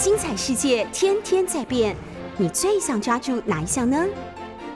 [0.00, 1.94] 精彩世界天天在变，
[2.38, 4.02] 你最想抓住哪一项呢？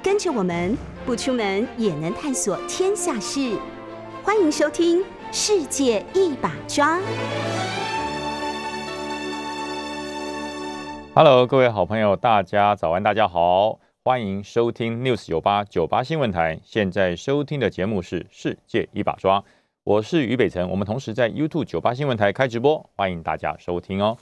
[0.03, 3.59] 跟着我们不出门也能探索天下事，
[4.23, 5.01] 欢迎收听
[5.33, 6.99] 《世界一把抓》。
[11.15, 16.61] Hello，各位好朋友，大家早安，大家好，欢迎收听 News 九八九八新闻台。
[16.63, 19.41] 现在收听的节目是《世界一把抓》，
[19.85, 20.69] 我是于北辰。
[20.69, 24.19] 我们同时在 YouTube 九八新闻台开直播，欢迎大家收听哦。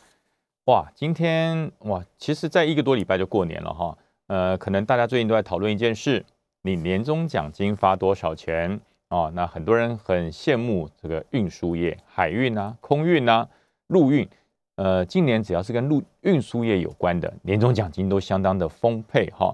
[0.66, 3.98] 哇，今天哇，其实在一个多礼拜就过年了哈。
[4.28, 6.24] 呃，可能大家最近都在讨论一件事：
[6.62, 9.28] 你年终奖金发多少钱哦？
[9.34, 13.48] 那很多人很羡慕这个运输业，海运啊、空运啊、
[13.88, 14.28] 陆运。
[14.76, 19.52] 呃，今年只要是跟陆运输业有关的，年终奖金都相当的丰沛哈。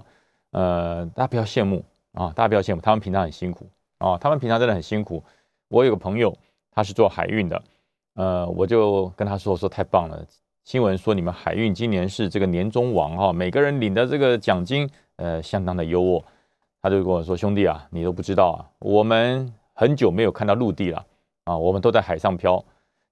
[0.51, 1.83] 呃，大家不要羡慕
[2.13, 3.67] 啊，大家不要羡慕，他们平常很辛苦
[3.97, 5.23] 啊，他们平常真的很辛苦。
[5.69, 6.37] 我有个朋友，
[6.69, 7.63] 他是做海运的，
[8.13, 10.23] 呃，我就跟他说说太棒了。
[10.69, 16.23] 新闻说你们海运今年是这个年终王哈，每个人领的这个奖金呃相当的优渥。
[16.79, 21.03] 他就跟我说兄弟啊，你都不知道啊，我们很久没有看到陆地了
[21.45, 22.63] 啊，我们都在海上漂。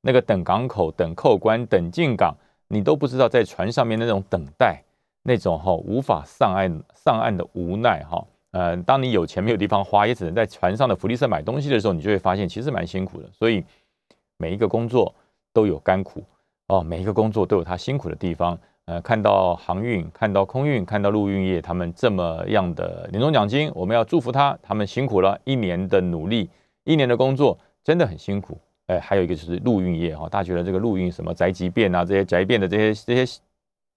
[0.02, 2.31] 那个等港口、等扣关、等进港，
[2.67, 4.83] 你都不知道在船上面那种等待，
[5.23, 8.23] 那种哈、无法上岸上岸的无奈哈。
[8.52, 13.27] 呃，当你有钱没有地方花，也只能在船上的福利社买东西的时候，你就会发现其实蛮辛苦的。
[13.31, 13.66] 所以
[14.38, 15.11] 每一个工作
[15.52, 16.23] 都有甘苦
[16.67, 18.57] 哦，每一个工作都有它辛苦的地方。
[18.85, 26.49] 呃，看到航运、看到空运、看到陆运业他们这么样的年终奖金，我们要祝福他，他们辛苦了一年的努力，
[26.85, 28.57] 一年的工作真的很辛苦。
[28.85, 33.41] 哎，还有一个就是陆运业哈，大家觉得这个陆运什么宅急便啊，这些宅变的这些这些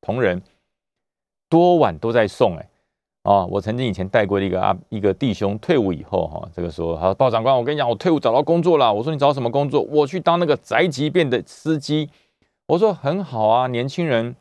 [0.01, 0.43] 同仁，
[1.49, 2.69] 多晚都在送哎
[3.23, 3.47] 啊！
[3.47, 8.93] 我曾经以前带过一个啊一个弟兄退伍以后哈，这个时候他说鲍长官，我跟你讲，我退伍找到工作了。
[8.93, 9.83] 我说你找什么工作？
[9.83, 12.11] 我去当那个宅急便的司机。
[12.71, 14.37] 我说很好啊，年轻人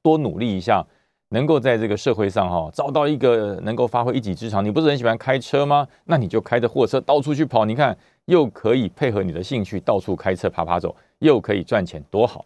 [0.00, 0.86] 多努力一下，
[1.30, 4.64] 能够在这个社会上哈找到一个能够发挥一己之长。
[4.64, 5.88] 你不是很喜欢开车吗？
[6.04, 7.96] 那你就开着货车到处去跑，你看。
[8.26, 12.44] 又可以配合你的兴趣到处开车爬爬走，又可以赚钱，多好！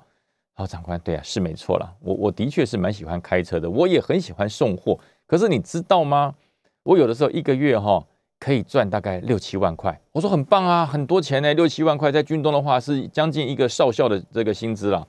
[0.54, 1.92] 好，长官，对啊，是没错了。
[1.98, 4.96] 我我的确是蛮喜欢开车的，我也很喜欢送货。
[5.26, 6.36] 可是你知道吗？
[6.84, 8.06] 我有的时候一个月哈
[8.42, 9.96] 可以赚大概六七万块。
[10.10, 15.06] 我说很棒啊，很多钱呢，六七万块在军东的话是将近一个少校的这个薪资了。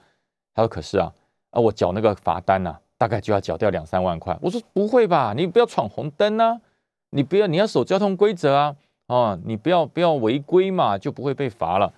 [0.53, 1.11] 他说可是啊
[1.49, 4.37] 啊，我缴那个罚单呐，大概就要缴掉两三万块。
[4.39, 6.61] 我说不会吧，你不要闯红灯啊，
[7.09, 8.75] 你不要你要守交通规则啊。
[9.07, 11.91] 哦，你不要不要违规嘛，就不会被罚了。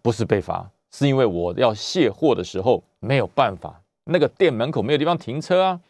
[0.00, 5.80] 不是被罚，是因为我要卸货的时候没有办法，那个店门口没有地方停车啊。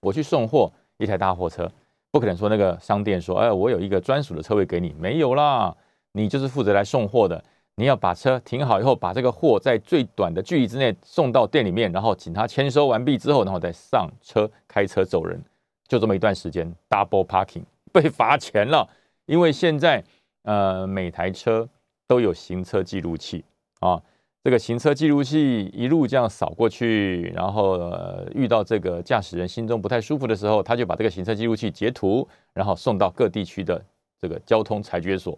[0.00, 1.70] 我去送货，一台大货车，
[2.16, 5.76] 不可能说那个商店说，哎，我有一个专属的车位给你，没有啦。
[6.12, 7.44] 你就是负责来送货的，
[7.74, 15.38] 你要把车停好以后，把这个货在最短的距离之内送到店里面，然后请他签收完毕之后，然后再上车开车走人。
[15.86, 18.88] 就这么一段时间，double parking 被罚钱了。
[19.26, 20.02] 因为现在，
[20.44, 21.68] 呃，每台车
[22.06, 23.44] 都有行车记录器
[23.80, 24.00] 啊，
[24.46, 33.84] 这个行车记录器一路这样扫过去，然后、呃、遇到这个驾驶人心中不太舒服的时候，他就把这个行车记录器截图，然后送到各地区的
[34.20, 35.36] 这个交通裁决所，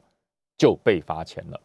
[0.58, 1.58] 就被罚钱了，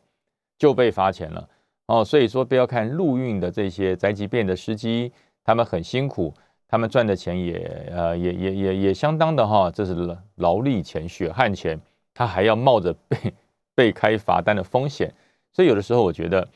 [0.58, 1.50] 就被罚钱了
[1.88, 2.02] 哦。
[2.02, 5.12] 所以说，不要看陆运的这些宅急便的司机，
[5.44, 6.34] 他们很辛苦。
[6.70, 11.78] 他们赚的钱也呃也也也也相当的哈，这是劳力钱、血汗钱。
[12.14, 13.34] 他还要冒着被
[13.76, 15.14] 被开罚单的风险，
[15.52, 16.48] 所以有的时候我觉得，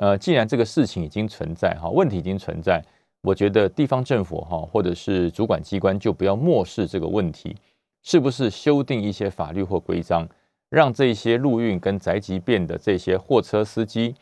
[0.00, 2.82] 呃，既然这个事情已经存在哈，问题已经存在，
[3.20, 7.54] 我觉得地方政府哈或者是主管机关就不要漠视这个问题，
[8.02, 10.26] 是不是修订一些法律或规章，
[10.70, 14.14] 让这些陆运跟宅急便的这些货车司机，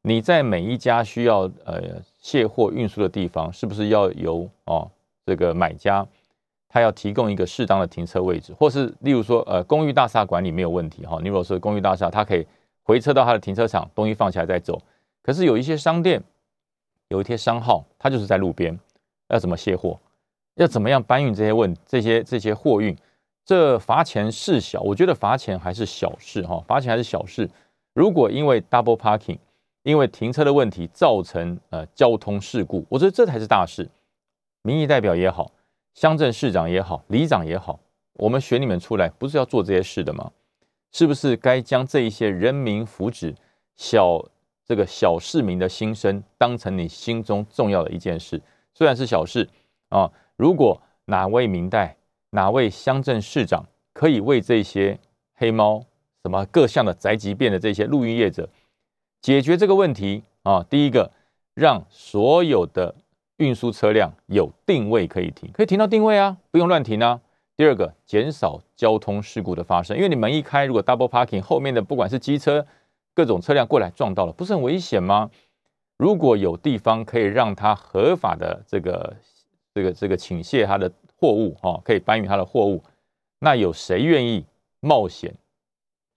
[0.00, 4.90] 你在每一家需要呃卸货运输的地方，是不是要由哦
[5.26, 6.06] 这个买家？
[6.66, 11.18] 他要提供一个适当的停车位置，或是例如说，呃，公寓大厦管理没有问题哈。
[11.22, 12.46] 你如果是公寓大厦，他可以
[12.82, 14.80] 回车到他的停车场，东西放下来再走。
[15.26, 16.22] 可是有一些商店，
[17.08, 18.78] 有一些商号，他就是在路边，
[19.30, 19.98] 要怎么卸货，
[20.54, 22.96] 要怎么样搬运这些问这些这些货运，
[23.44, 27.50] 这罚钱事小，我觉得罚钱还是小事哈，罚钱还是小事。
[27.92, 29.38] 如果因为 double parking，
[29.82, 33.90] 因为停车的问题造成呃交通事故，我觉得这才是大事。
[34.62, 35.50] 民意代表也好。
[35.94, 37.80] 乡镇市长也好，里长也好，
[38.14, 40.30] 我们选你们出来，不是要做这些事的吗？
[40.92, 43.34] 是不是该将这一些人民福祉、
[43.76, 44.22] 小
[44.66, 48.42] 这个小市民的心声，当成你心中重要的一件事？
[48.74, 49.48] 虽然是小事
[49.90, 51.96] 啊，如果哪位民代、
[52.30, 54.98] 哪位乡镇市长可以为这些
[55.36, 55.84] 黑猫、
[56.22, 58.48] 什么各项的宅急便的这些陆运业者
[59.22, 61.12] 解决这个问题啊，第一个
[61.54, 62.94] 让所有的
[63.36, 67.20] 运输车辆有定位可以停，可以停到定位啊，不用乱停啊。
[67.56, 72.66] 第二个，减少交通事故的发生，因为你门一开，如果 double parking 后面的不管是机车
[73.16, 75.28] 各种车辆过来撞到了，不是很危险吗？
[75.96, 79.16] 如果有地方可以让他合法的这个
[79.74, 82.80] 这个这个倾卸他的货物哈，可以搬运他的货物，
[83.40, 84.44] 那有谁愿意
[84.78, 85.34] 冒险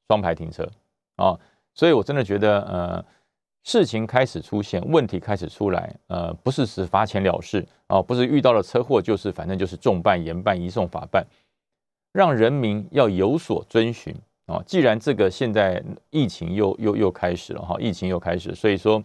[0.07, 0.69] 双排停车
[1.15, 1.39] 啊？
[1.73, 3.05] 所以我真的觉得呃。
[3.61, 11.27] 事情开始出现，问题开始出来，呃，不是只罚钱了事啊，不是遇到了车祸就是反正就是重办、严办、移送法办，
[12.13, 14.15] 让人民要有所遵循
[14.49, 14.61] 啊。
[14.65, 19.01] 既然这个现在疫情又又又开始了哈，疫情又开始，所以说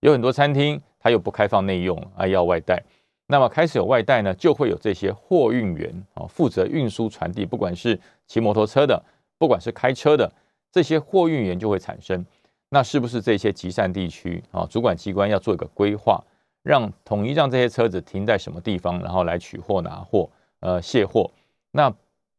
[0.00, 2.82] 有很多餐厅它又不开放内用啊，要外带，
[3.26, 9.02] 那么开始有外带呢，就会有这些货运员啊，负责运输传递，不管是骑摩托车的，
[9.38, 10.32] 不管是开车的，
[10.72, 12.24] 这些货运员就会产生。
[12.70, 16.22] 那是不是这些集散地区啊，主管机关要做一个规划，
[16.62, 20.28] 让统一让这些车子停在什么地方，然后来取货、拿货、
[20.60, 21.30] 呃卸货，
[21.70, 21.90] 那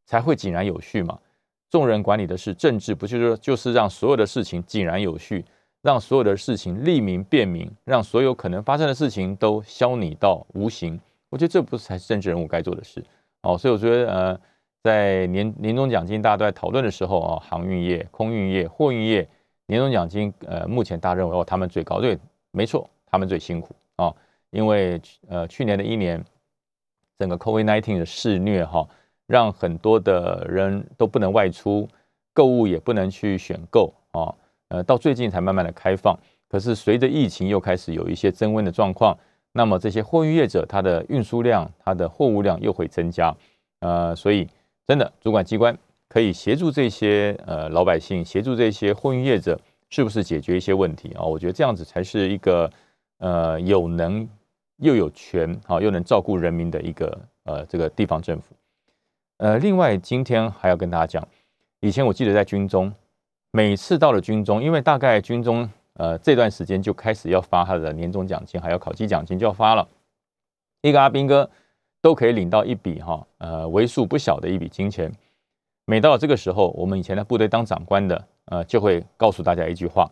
[0.06, 1.18] 才会井然有序嘛？
[1.70, 5.44] 众人管理的是政治，不就是说就是让所有的事情井然有序，
[5.82, 11.00] 让所有的事情利民便民，让所有可能发生的事情都消弭到无形？
[11.28, 13.02] 我觉得这不是才是政治人物该做的事
[13.42, 13.56] 哦。
[13.56, 14.40] 所以我觉得呃，
[14.82, 19.26] 在年年终奖金大家都在讨论的时候啊，航运业、空运业、货运业。
[19.66, 22.18] 年终奖金，呃，目前大家认为哦，他们最高，对，
[22.50, 24.12] 没错，他们最辛苦啊，
[24.50, 26.20] 因为呃，去年的一年，
[27.20, 28.84] 整个 COVID-19 的肆虐哈，
[29.30, 31.88] 让很多的人都不能外出
[32.34, 34.34] 购物，也不能去选购啊，
[34.68, 36.18] 呃，到最近才慢慢的开放，
[36.48, 39.16] 可是随着疫情又开始有一些增温的状况，
[39.52, 43.32] 那么这些货运业者，他的运输量，它的货物量又会增加，
[43.78, 44.48] 呃，所以
[44.86, 45.78] 真的主管机关。
[46.12, 49.56] 可以协助这些呃老百姓，协助这些货运业者，
[49.90, 51.22] 是不是解决一些问题啊？
[51.22, 52.68] 我觉得这样子才是一个
[53.18, 54.28] 呃有能
[54.78, 58.56] 又有权啊，又能照顾人民的一个呃这个地方政府。
[59.40, 61.26] 呃，另外今天还要跟大家讲，
[61.80, 62.92] 以前我记得在军中，
[63.52, 69.88] 每次到了军中，因为大概军中呃这段时间就开始要发他的年终奖金，还有考绩奖金就要发了，
[70.82, 71.48] 一个阿兵哥
[72.02, 75.10] 都可以领到一笔哈呃为数不小的一笔金钱。
[75.86, 80.06] 每到这个时候，我们以前在部队当长官的，呃，就会告诉大家一句话，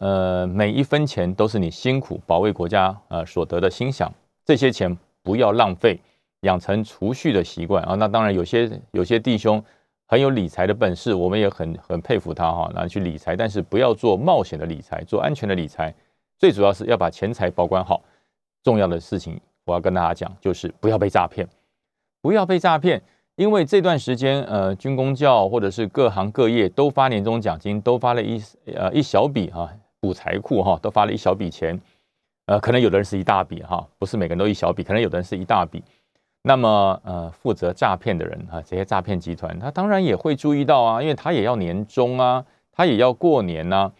[0.00, 4.12] 呃，每一分钱都是你辛苦保卫国家呃所得的心想，
[4.44, 5.98] 这些钱不要浪费，
[6.44, 7.94] 养成储蓄的习惯啊。
[7.96, 9.62] 那当然有些有些弟兄
[10.06, 15.92] 很有理财的本事，我们也很很佩服他哈，拿去理财，但是不要做冒险的理财，做安全的理财，
[16.38, 18.00] 最主要是要把钱财保管好。
[18.62, 21.46] 重要的事情我要跟大家讲，就是不要被诈骗，
[22.22, 23.02] 不要被诈骗。
[23.36, 28.40] 因为这段时间，呃，军工教或者是各行各业都发年终奖金，都发了一
[28.76, 29.68] 呃一小笔哈
[30.00, 31.76] 补财库哈，都发了一小笔钱，
[32.46, 35.82] 呃，可能有的人是一大笔哈，不是每个人都一小笔，可能有的人是一大笔。
[36.46, 43.90] 那么，呃，负责诈骗的人啊，这些诈骗集团，他当然也会注意到啊，因为他也要年终啊，他也要过年呐，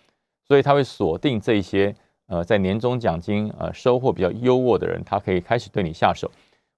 [0.47, 1.95] 所以他会锁定这些
[2.27, 6.31] 呃在年终奖金呃收获比较优渥的人，他可以开始对你下手。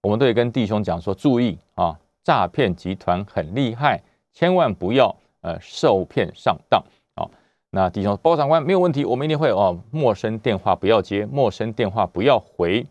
[0.03, 1.99] 我们都会跟弟兄讲说，注意啊。
[2.23, 4.03] 诈骗集团很厉害，
[4.33, 6.83] 千万不要呃受骗上当
[7.15, 7.23] 啊！
[7.71, 9.79] 那弟兄包长官没有问题，我们一定会哦。
[9.93, 12.85] 陌生电话不要接，陌生电话不要回。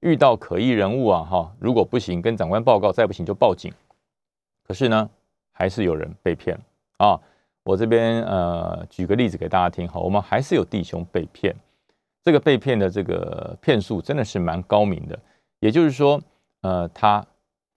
[0.00, 3.72] 遇到可疑人物啊哈，如果不行跟长官报告，再不行就报警。
[4.66, 5.08] 可是呢，
[5.52, 6.58] 还是有人被骗
[6.98, 7.20] 啊！
[7.62, 11.54] 我这边呃举个例子给大家听哈，我们还是有弟兄被骗。
[12.22, 15.18] 这个被骗的这个骗术真的是蛮高明的，
[15.60, 16.20] 也就是说
[16.62, 17.24] 呃他。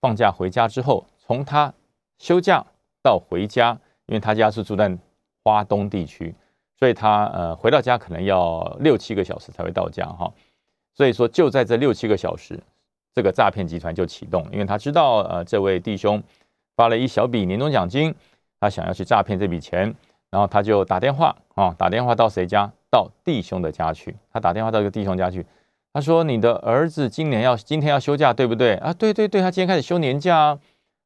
[0.00, 1.72] 放假回家之后，从他
[2.18, 2.62] 休假
[3.02, 3.70] 到回家，
[4.04, 4.94] 因为他家是住在
[5.42, 6.34] 华东地区，
[6.78, 10.30] 所以他呃回到家可能要六七个小时才会到家哈。
[10.94, 12.58] 所以说就在这六七个小时，
[13.14, 16.22] 这个诈骗集团就启动，因为他知道呃这位弟兄
[16.76, 18.14] 发了一小笔年终奖金，
[18.60, 19.94] 他想要去诈骗这笔钱，
[20.30, 22.70] 然后他就打电话啊打电话到谁家？
[22.90, 24.14] 到弟兄的家去。
[24.32, 25.44] 他打电话到一个弟兄家去。
[25.92, 28.92] 他说：“你的儿子今年要今天要休假，对不对啊？
[28.92, 30.58] 对对对，他今天开始休年假啊。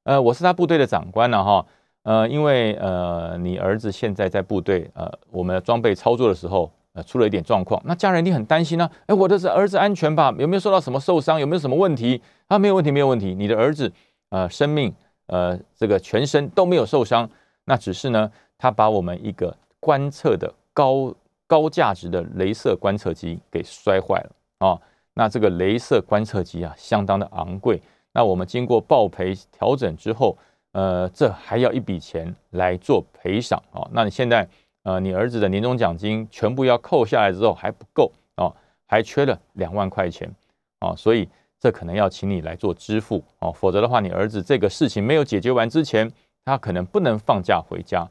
[0.04, 1.66] 呃，我是他部队的长官了哈。
[2.02, 8.90] 呃，因为呃，你儿子现在在部队，呃，我们装备操作的时候，呃，出了一点状况，那家人一定很担心呢。
[9.06, 10.34] 哎，我的儿子安全吧？
[10.38, 11.38] 有没有受到什么受伤？
[11.38, 12.20] 有没有什么问题？
[12.46, 13.34] 啊，没有问题，没有问题。
[13.34, 13.92] 你的儿子，
[14.30, 14.92] 呃，生命，
[15.26, 17.28] 呃，这个全身都没有受伤，
[17.64, 21.14] 那只是呢，他把我们一个观测的高
[21.46, 24.30] 高价值的镭射观测机给摔坏了。”
[24.66, 24.80] 啊，
[25.14, 27.80] 那这个镭射观测机啊，相当的昂贵。
[28.12, 30.36] 那我们经过报赔调整之后，
[30.72, 33.86] 呃，这还要一笔钱来做赔偿啊。
[33.92, 34.48] 那你现在，
[34.88, 38.50] 呃，你儿子的年终奖金全部要扣下来之后还不够啊，
[38.86, 40.34] 还缺了两万块钱。
[40.78, 41.28] 啊，所以
[41.60, 46.10] 这可能要请你来做支付哦，否则的话，你儿子这个事情没有解决完之前，
[46.42, 48.08] 他可能不能放假回家。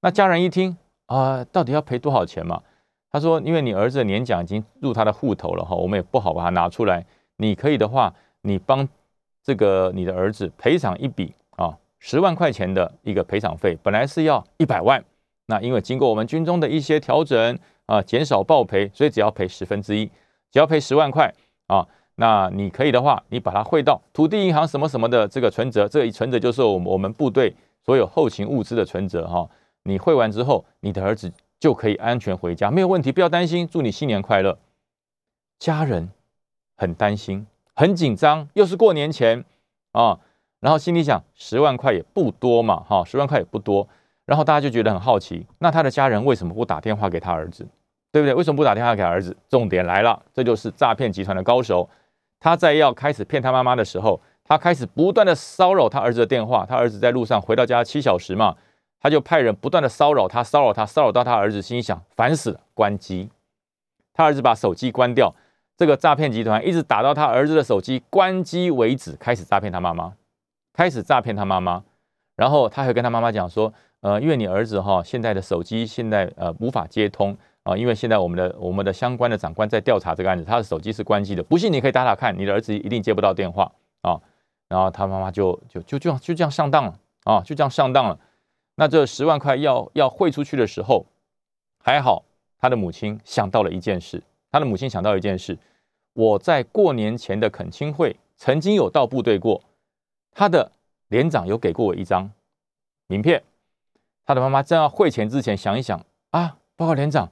[0.00, 0.74] 那家人一听
[1.06, 2.62] 啊，到底要赔多少钱嘛？
[3.10, 7.04] 他说，因为你儿子的年奖已经入他的户头了哈，我们也不好把它拿出来。
[7.36, 8.88] 你可以的话，你帮
[9.42, 15.04] 这个你的儿子赔偿一笔啊，十万块钱的一个赔偿费，本来是要一百万，
[15.46, 20.06] 那因为经过我们军中的一些调整啊，减少报赔，所以只要赔十分之一，
[20.50, 21.32] 只要赔十万块
[21.66, 21.86] 啊。
[22.16, 29.48] 那你可以的话，你把它汇到土地银行什么什么的这个存折，这个存折就是我们我们部队所有后勤物资的存折哈。
[29.82, 33.68] 你汇完之后，你的儿子就可以安全回家，没有问题，不要担心。
[33.68, 34.58] 祝你新年快乐，
[35.58, 36.10] 家人。
[36.76, 37.46] 很担心，
[37.76, 39.44] 很紧张，又是过年前
[39.92, 40.18] 啊，
[40.58, 43.88] 然后心里想十万块也不多嘛，哈，十万块也不多，
[44.26, 47.66] 然后大家就觉得很好奇，那他的家人为什么不打电话给他儿子，
[48.10, 48.34] 对不对？
[48.34, 49.36] 为什么不打电话给儿子？
[49.48, 51.88] 重点来了，这就是诈骗集团的高手，
[52.40, 58.56] 他在要开始骗他妈妈的时候，他开始不断的骚扰他儿子的电话，他儿子在路上回到家七小时嘛，
[59.00, 63.30] 他就派人不断的骚扰他，骚扰他，骚扰到他儿子心想烦死了，关机，
[64.14, 65.34] 他儿子把手机关掉。
[65.76, 70.14] 这个诈骗集团一直打到他儿子的手机关机为止，开始诈骗他妈妈，
[70.72, 71.82] 开始诈骗他妈妈，
[72.36, 84.20] 然后他会跟他妈妈讲说，呃，因为你儿子哈现在的手机现在呃无法接通啊，因为现在我们的我们的相关的长官在调查这个案子，他的手机是关机的，不信你可以打打看，你的儿子一定接不到电话啊，
[84.68, 88.18] 然后他妈妈就就就这样就这样上当了啊，就这样上当了，
[88.74, 91.06] 那这十万块要要汇出去的时候，
[91.82, 92.22] 还好
[92.58, 94.22] 他的母亲想到了一件事。
[94.52, 95.56] 他的母亲想到一件事：
[96.12, 99.62] 我在过年前的恳亲会曾经有到部队过，
[100.30, 100.70] 他的
[101.08, 102.30] 连长有给过我一张
[103.06, 103.42] 名片。
[104.24, 106.00] 他的妈妈正要汇钱之前想一想
[106.30, 107.30] 啊，报告连长，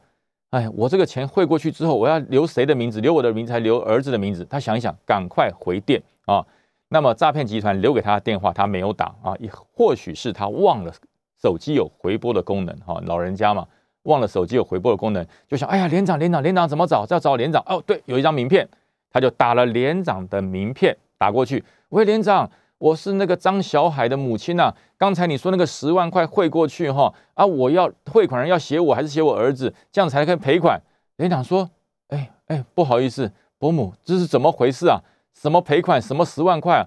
[0.51, 3.01] 哎，我这个钱汇过去之后，我要留谁的名字？
[3.01, 4.45] 留我的名字还留儿子的名字？
[4.45, 6.45] 他想一想，赶快回电啊。
[6.89, 10.93] 那么诈骗集团留给他的电话他没有打啊，也或许是他忘了
[11.41, 13.67] 手机有回拨的功能哈，老人家嘛。
[14.05, 17.07] 忘了手机有回拨的功能，就想，哎呀，连长，连长，连长怎么找？
[17.09, 18.69] 要找连长哦，对，有一张名片，
[19.13, 21.63] 他就打了连长的名片打过去。
[21.91, 22.51] 喂，连长，
[22.83, 24.75] 我是那个张小海的母亲呐。
[24.99, 30.83] 刚才你说那个十万块汇过去哈，啊，我要汇款人要写我还是写我儿子，这样才可以赔款？
[31.17, 31.71] 连长说，
[32.09, 34.99] 哎哎，不好意思，伯母，这是怎么回事啊？
[35.33, 36.03] 什么赔款？
[36.03, 36.85] 什么十万块？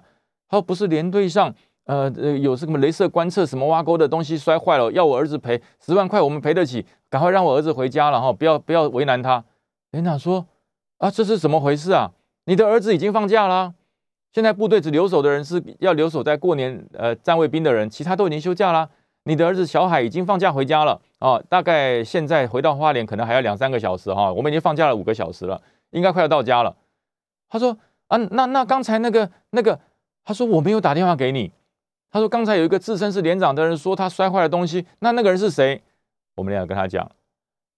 [0.50, 1.54] 他说不是连队上。
[1.86, 9.44] 呃呃，有什么镭射观测什么挖沟的东西摔坏了，要我儿子赔十万块，我们赔得起，赶快让我儿子回家了哈，不要不要为难他。
[9.92, 10.44] 连长说
[10.98, 12.10] 啊，这是怎么回事啊？
[12.46, 13.72] 你的儿子已经放假了，
[14.36, 18.86] 现在部队只留守的人是要留守在过年呃站卫兵的人，其他都已经休假了。
[19.22, 25.58] 你的儿子小海已经放假回家了啊，大概现在回到花莲可能还要两三个小时哈，我们已经放假了五个小时了，
[25.92, 26.76] 应该快要到家了。
[27.48, 27.78] 他说
[28.08, 29.80] 啊，那那刚才那个那个，
[30.22, 31.50] 他说我没有打电话给你。
[32.10, 35.82] 他说：“刚才有一个自称是连长的人说他摔坏了东西，那那个人是谁？”
[36.36, 37.10] 我们俩跟他讲：“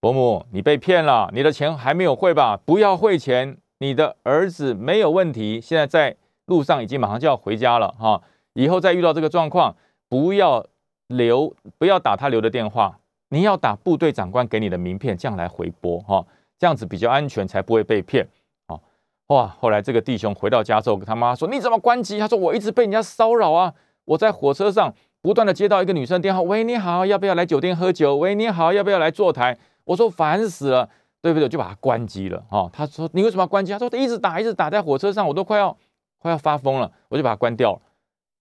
[0.00, 2.56] 伯母，你被骗了，你的钱还没有汇吧？
[2.56, 6.16] 不要汇钱，你的儿子没有问题，现在在
[6.48, 8.20] 路上，已经马上就要回家了哈。
[8.54, 9.76] 以后再遇到这个状况，
[10.08, 10.66] 不要
[11.06, 16.26] 留，不要打他留的电话，你要打部队长官给你的名片，这样来回拨哈，
[16.58, 18.26] 这样子比较安全，才不会被骗。”
[18.66, 18.80] 啊，
[19.28, 19.54] 哇！
[19.60, 23.72] 后来这个弟兄回到家之后，跟他妈说：“你怎么关机？”他说：“我一直被人家骚扰啊。”
[24.06, 28.16] 我在火车上不断的接到一个女生电话，喂，你好，要不要来酒店喝酒？
[28.16, 29.58] 喂，你好，要不要来坐台？
[29.84, 30.88] 我说烦死了，
[31.20, 31.46] 对不对？
[31.46, 32.70] 就把他关机了哦。
[32.72, 33.70] 他说你为什么要关机？
[33.72, 35.76] 他说一直打，一直打，在火车上我都快要
[36.18, 37.80] 快要发疯了，我就把它关掉了。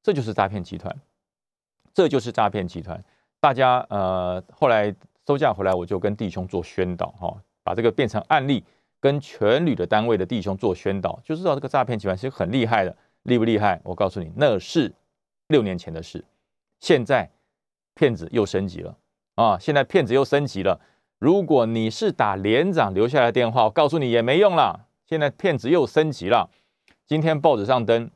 [0.03, 0.95] 这就是诈骗集团，
[1.93, 3.03] 这就是诈骗集团。
[3.39, 4.93] 大家呃后来
[5.25, 8.63] 收假回来，我就跟弟兄做宣导哈，把这个变成案例，
[8.99, 13.81] 跟全旅的单位的弟兄做宣导，就知道这个诈骗集团是很厉害的，厉不厉害？
[13.83, 14.93] 我告诉你，那是。
[15.49, 16.25] 六年前的事，
[16.81, 17.31] 现在
[17.95, 18.97] 骗子又升级了
[19.35, 19.57] 啊！
[19.57, 20.81] 现在骗子又升级了。
[21.19, 24.87] 如果你是打连长留下来的电话，我告诉你也没用了。
[25.05, 26.49] 现在骗子又升级了。
[27.07, 28.11] 今天报纸上登，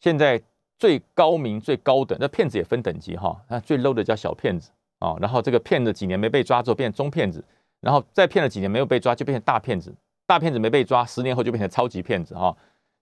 [0.00, 0.40] 现在
[0.78, 3.42] 最高明、最高等，那骗子也分等级哈。
[3.48, 7.42] 那最 low 的叫小骗子啊，然后这个骗子几年没被抓之后变中骗子，
[7.80, 9.94] 然后再骗了几年没有被抓就变成大骗子，
[10.26, 12.54] 大骗子没被抓，十年后就变成超级骗子哈。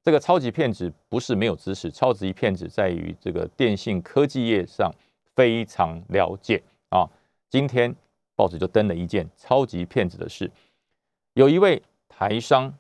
[0.04, 4.92] 这个超级骗子不是没有知识，超级骗子在于这个电信科技业上
[5.34, 7.08] 非常了解啊。
[7.50, 7.92] 今天
[8.36, 10.48] 报纸就登了一件超级骗子的事，
[11.34, 12.72] 有一位台商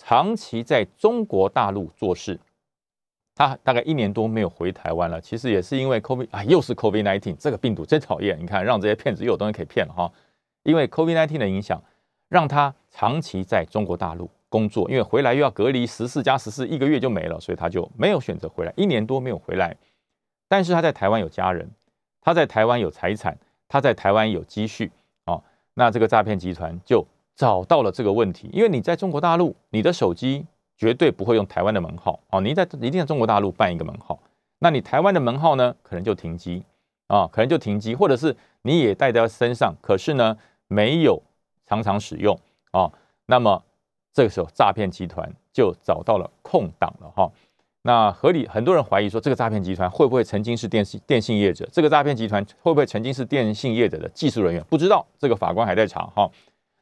[0.00, 2.38] 长期在中国大陆做事，
[3.34, 5.20] 他大概一年多没有回台湾了。
[5.20, 10.10] 其实也是因为 COVID 啊，又是 COVID nineteen 这个病毒真讨厌，你看让这些骗子又有东西可以骗了哈。
[10.62, 11.82] 因为 COVID nineteen 的影响，
[12.28, 19.76] 让他长期在中国大陆工作，因为回来又要隔离十四加十四，一个月就没了，所以他就没有选择回来，一年多没有回来。
[20.46, 21.68] 但是他在台湾有家人，
[22.20, 23.36] 他在台湾有财产，
[23.66, 24.92] 他在台湾有积蓄
[25.26, 25.42] 哦。
[25.74, 27.04] 那这个诈骗集团就
[27.38, 30.44] 找到了这个问题，因为你在中国大陆，你的手机
[30.76, 34.18] 绝对不会用台湾的门号哦，你在一定在中国大陆办一个门号，
[34.58, 36.64] 那你台湾的门号呢，可能就停机
[37.06, 41.22] 啊，可能就停机，或者是你也带在身上，可是呢没有
[41.64, 42.36] 常常使用
[42.72, 42.90] 啊，
[43.26, 43.62] 那么
[44.12, 47.30] 这个时候诈骗集团就找到了空档了哈。
[47.82, 51.66] 那合理，很多人怀疑说这个诈骗集团会不会曾经是电信电信业者？
[51.70, 54.62] 这个诈骗集团会不会曾经是电信业者的技术人员？
[54.68, 56.28] 不知道，这个法官还在查哈。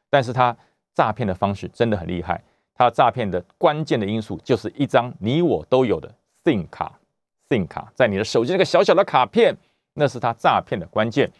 [0.09, 0.55] 但是他
[0.93, 2.41] 诈骗的方式真的很厉害，
[2.73, 6.99] 他诈骗的关键的因素就是一张你我都有的 SIM 卡
[7.49, 9.55] ，SIM 卡在你的手机这个小小的卡片，
[9.93, 11.31] 那是他诈骗的关键，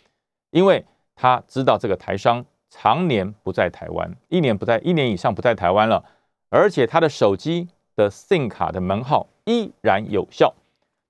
[0.51, 0.83] 因为
[1.15, 6.03] 他知道这个台商常年不在台湾，一年不在一年以上不在台湾了，
[6.49, 9.27] 而且他的手机的 SIM 卡的门号。
[9.49, 10.53] 依然有效，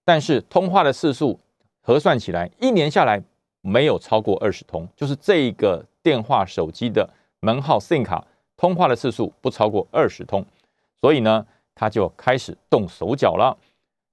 [0.06, 1.40] 但是通话的次数
[1.82, 3.20] 核算起来，一年下来
[3.62, 7.10] 没有超过二十通，就是这一个电话手机的
[7.48, 8.27] 门号 SIM 卡
[8.58, 10.46] 通话的次数不超过二十通，
[11.00, 13.58] 所以呢，他就开始动手脚了。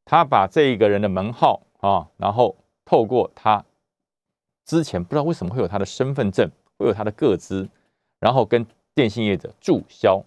[0.05, 3.65] 他把这一个人的门号啊，然后透过他
[4.65, 6.49] 之前不知道为什么会有他的身份证，
[6.79, 7.69] 会有他的个资，
[8.21, 8.65] 然后跟
[8.95, 10.23] 电信业者注销。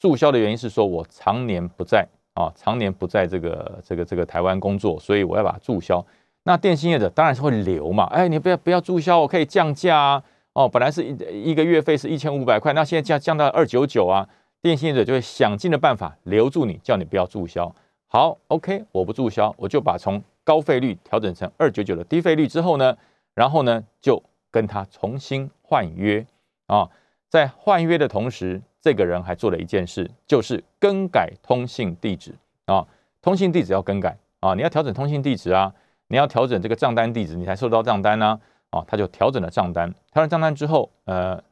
[0.00, 2.08] 注销的原因是说我常年不在。
[2.34, 6.04] 啊，常年不在这个这个这个台湾工作，所以我要把它注销。
[6.44, 10.22] 那电信业者当然是会留嘛，哎，你不要不要注销，我可以降价啊。
[10.58, 14.28] 哦，本来是一一个月费是一千五百块，那现在降降到二九九啊。
[14.60, 17.72] 电信业者就会想尽的办法留住你，叫你不要注销。
[18.08, 22.96] 好，OK，我不注销，我就把从高费率调整成二九九的低费率之后呢，
[23.34, 26.26] 然后呢就跟他重新换约
[26.66, 26.88] 啊，
[27.28, 28.60] 在换约的同时。
[28.80, 32.32] 这个人还做了一件事，就是更改通信地址
[32.66, 32.86] 啊，
[33.20, 35.74] 通信地址要更改啊，你要调整通信地址啊，
[36.06, 41.42] 你要调整这个账单地址，你才收到账单呢啊，他就调整了账单，调整账单之后，呃，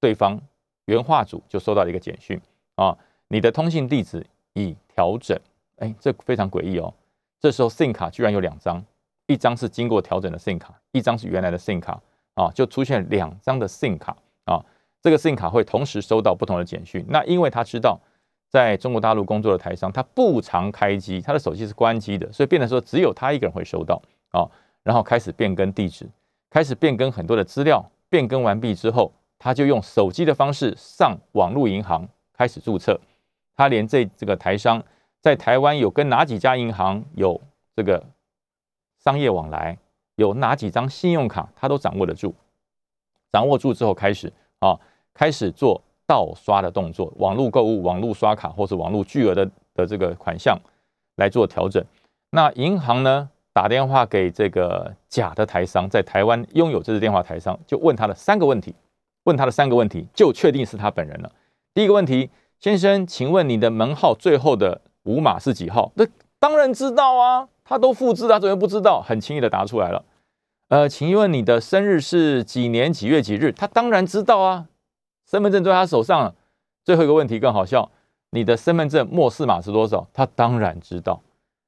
[0.00, 0.40] 对方
[0.86, 2.40] 原话组就收到了一个简讯
[2.76, 2.96] 啊，
[3.28, 5.38] 你的通信地址已调整，
[5.78, 6.92] 哎，这非常诡异哦，
[7.40, 8.84] 这时候 SIM 卡居然有两张，
[9.26, 12.00] 一张是经过调整的 SIM 卡，一张是原来的 SIM 卡
[12.34, 14.64] 啊，就出现两张的 SIM 卡啊。
[15.00, 18.00] 这个 SIM 卡会同时收到不同的简讯，那因为他知道
[18.48, 24.48] 在中国大陆工作的台商他不常开机，他的手机是关机的，所以变得说只有他一个人会收到啊，
[24.82, 26.08] 然后开始变更地址，
[26.54, 33.00] 开始变更很多的资料，变更完毕之后，他就用手机的方式上网络银行开始注册，
[33.56, 34.80] 他连这这个台商
[35.20, 37.40] 在台湾有跟哪几家银行有
[37.74, 38.00] 这个
[39.02, 39.76] 商业往来，
[40.14, 42.32] 有哪几张信用卡，他都掌握得住，
[43.32, 44.78] 掌握住之后开始啊。
[45.12, 50.56] 开始做盗刷的动作，网络购物、网络刷卡或是网络巨额的的这个款项
[51.14, 51.84] 来做调整。
[52.30, 58.74] 那银行呢打电话给这个假的台商，在台湾拥有这支电话台商，就问他的三个问题，
[59.22, 61.30] 问他的三个问题就确定是他本人了。
[61.72, 65.92] 第一个问题，先生，请问你的门号最后的五码是几号？
[65.94, 66.04] 那
[66.40, 69.00] 当然知道啊，他都复制，他怎么不知道？
[69.00, 70.04] 很轻易的答出来了。
[70.68, 73.52] 呃，请问你的生日是几年几月几日？
[73.52, 74.66] 他当然知道啊。
[75.30, 76.34] 身份证在他手上了。
[76.84, 77.90] 最后一个问题更好笑，
[78.30, 80.08] 你的身份证末四码是多少？
[80.12, 81.22] 他当然知道。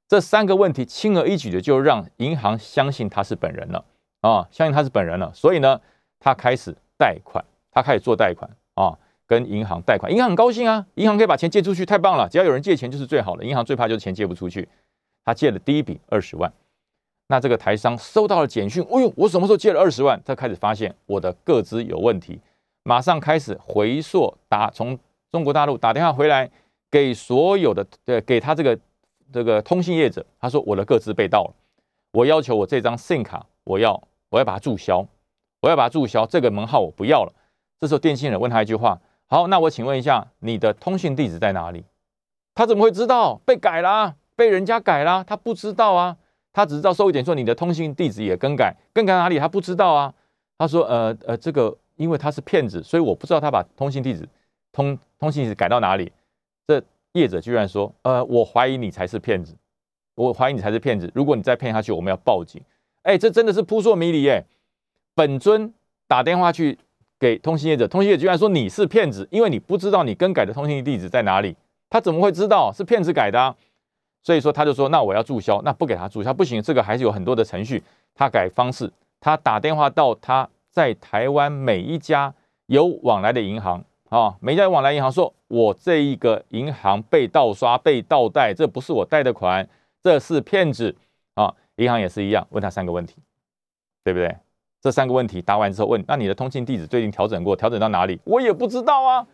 [0.07, 3.83] 这三个问题轻而易举的就让银行相信他是本人了
[4.21, 5.31] 啊，相信他是本人了。
[5.33, 5.79] 所以呢，
[6.19, 10.11] 他开始贷款，他开始做贷款啊，跟银行贷款。
[10.11, 12.29] 银行很高兴啊，银行可以把钱借出去，太棒了！
[12.29, 13.43] 只要有人借钱就是最好的。
[13.43, 14.67] 银行最怕就是钱借不出去。
[15.25, 16.51] 他借了第一笔二十万，
[17.27, 20.21] 那这个台商收到了简讯，哎呦，我什么时候借了二十万？
[20.23, 22.39] 他开始发现我的个资有问题。
[22.83, 24.97] 马上开始回溯打从
[25.29, 26.49] 中国大陆打电话回来
[26.89, 28.79] 给所有的对给他这个
[29.31, 31.53] 这个通信业者，他说我的个资被盗了，
[32.11, 35.05] 我要求我这张 SIM 卡我要我要把它注销，
[35.61, 37.33] 我要把它注销，这个门号我不要了。
[37.79, 41.83] 这时候电信人问他一句话：好，那我请问一下你的通信地址在哪里？
[42.55, 44.15] 他怎么会知道被改了？
[44.35, 45.23] 被人家改了？
[45.23, 46.17] 他不知道啊，
[46.53, 50.13] 他只知道收一点说你的通信地址也更改，更改哪里他不知道啊。
[50.57, 51.77] 他说呃呃这个。
[51.97, 54.29] 因为他是骗子，所以我不知道他把通信地址
[54.71, 56.11] 通通信地址改到哪里。
[57.13, 59.55] 业者居然说：“呃，我怀疑你才是骗子，
[60.15, 61.11] 我怀疑你才是骗子。
[61.15, 62.61] 如果你再骗下去，我们要报警。”
[63.03, 64.43] 哎，这真的是扑朔迷离耶！
[65.15, 65.73] 本尊
[66.07, 66.77] 打电话去
[67.19, 71.55] 给通信业者，通信业者居然说你是骗子，因为你不知道你更改的通信地址在哪里。
[71.89, 73.55] 他怎么会知道是骗子改的？
[74.23, 76.61] 所以说他就说：“那我要注销，那不给他注销不行。
[76.61, 77.81] 这个还是有很多的程序。
[78.13, 82.31] 他改方式，他打电话到他。”在台湾每一家
[82.67, 89.67] 有往来的银行啊，每一家有往来银行说我这一个银行被盗刷、被盗贷，这不是我贷的款，
[90.01, 90.95] 这是骗子
[91.35, 91.53] 啊！
[91.77, 93.15] 银行也是一样，问他三个问题，
[94.03, 94.35] 对不对？
[94.81, 98.19] 这三个问题答完之后，问那你的通信地址最近调整过，调整到哪里？
[98.25, 99.27] 我也不知道啊。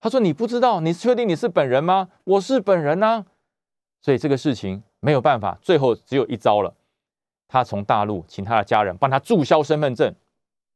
[0.00, 2.08] 他说你不知道，你确定你是本人吗？
[2.24, 3.24] 我是本人呐。
[4.00, 6.74] 所以这个事情没有办法，最后只有一招了。
[7.46, 10.12] 他从大陆请他的家人帮他注销身份证，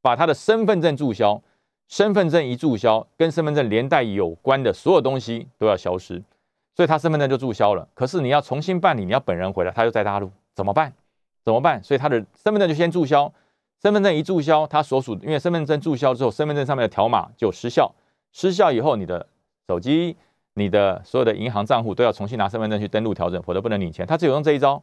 [0.01, 1.42] 把他的身份证注销。
[1.88, 6.22] 身份证一注销，跟身份证连带有关的所有东西都要消失，
[6.75, 7.88] 所以他身份证就注销了。
[7.94, 10.92] 可是你要重新办理，你要本人回来，他又在大陆，怎么办？
[11.44, 11.83] 怎么办？
[11.85, 13.33] 所以他的身份证就先注销。
[13.83, 17.94] 身份证一注销，他所属因为身份证注销之后，身份证上面的条码就失效。
[18.33, 19.27] 失效以后，你的
[19.68, 20.16] 手机、
[20.55, 24.07] 你的所有的银行账户都要重新拿身份证去登录调整，否则不能领钱。
[24.07, 24.83] 他只有用这一招，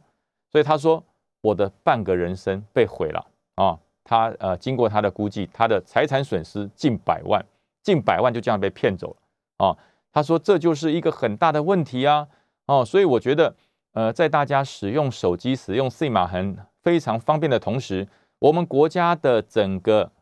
[0.50, 1.04] 所以他说
[1.42, 3.78] 我的半个人生被毁了啊！
[4.04, 7.44] 他呃，经过他的估计，他的财产损失近百万，
[7.82, 9.76] 近百万就这样被骗走了啊！
[10.12, 12.28] 他说这就是一个很大的问题啊！
[12.66, 13.56] 哦，所以我觉得，
[13.94, 18.06] 呃，在大家使用手机、使用 SIM 码很非常方便的同时，
[18.38, 20.12] 我们国家的整个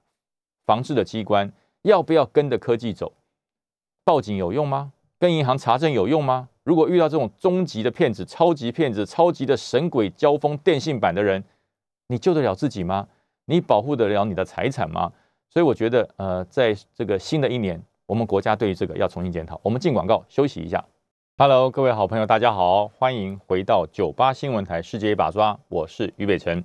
[0.65, 3.13] 防治的机关要不要跟着科技走？
[4.05, 4.93] 报警有用吗？
[5.19, 6.49] 跟银行查证有用吗？
[6.65, 11.43] 如果遇到这种终极的骗子、超级骗子、超级的神鬼交锋电信版的人，
[12.07, 13.09] 你救得了自己吗？
[13.47, 15.13] 你保护得了你的财产吗？
[15.51, 19.61] 所以我觉得，呃，在这个新的一年，我们国家对于这个要重新检讨。
[19.63, 20.83] 我们进广告休息一下。
[21.37, 26.65] Hello，各位好朋友，大家好，欢迎回到九八新闻台世界一把抓，我是于北辰。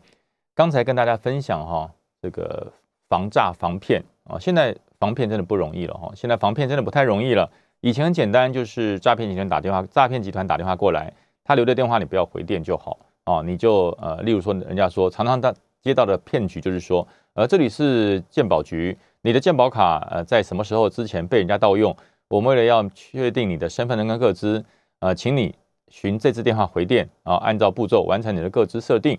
[0.56, 2.72] 刚才跟大家分享哈，这个
[3.10, 6.12] 防诈防骗啊，现在防骗真的不容易了哈。
[6.16, 7.52] 现在防骗真的不太容易了。
[7.82, 11.12] 以前很简单，就是诈骗集团打电话，诈骗集团打电话过来，
[11.44, 13.42] 他留的电话你不要回电就好啊。
[13.42, 15.54] 你就呃，例如说，人家说常常他。
[15.82, 21.96] 接到的骗局就是说，呃，这里是鉴宝局，你的鉴宝卡呃在什么时候之前被人家盗用？
[22.28, 24.64] 我们为了要确定你的身份证跟个资，
[25.00, 25.56] 呃，请你
[25.88, 29.18] 寻这支电话回电啊，按照步骤完成你的个资设定，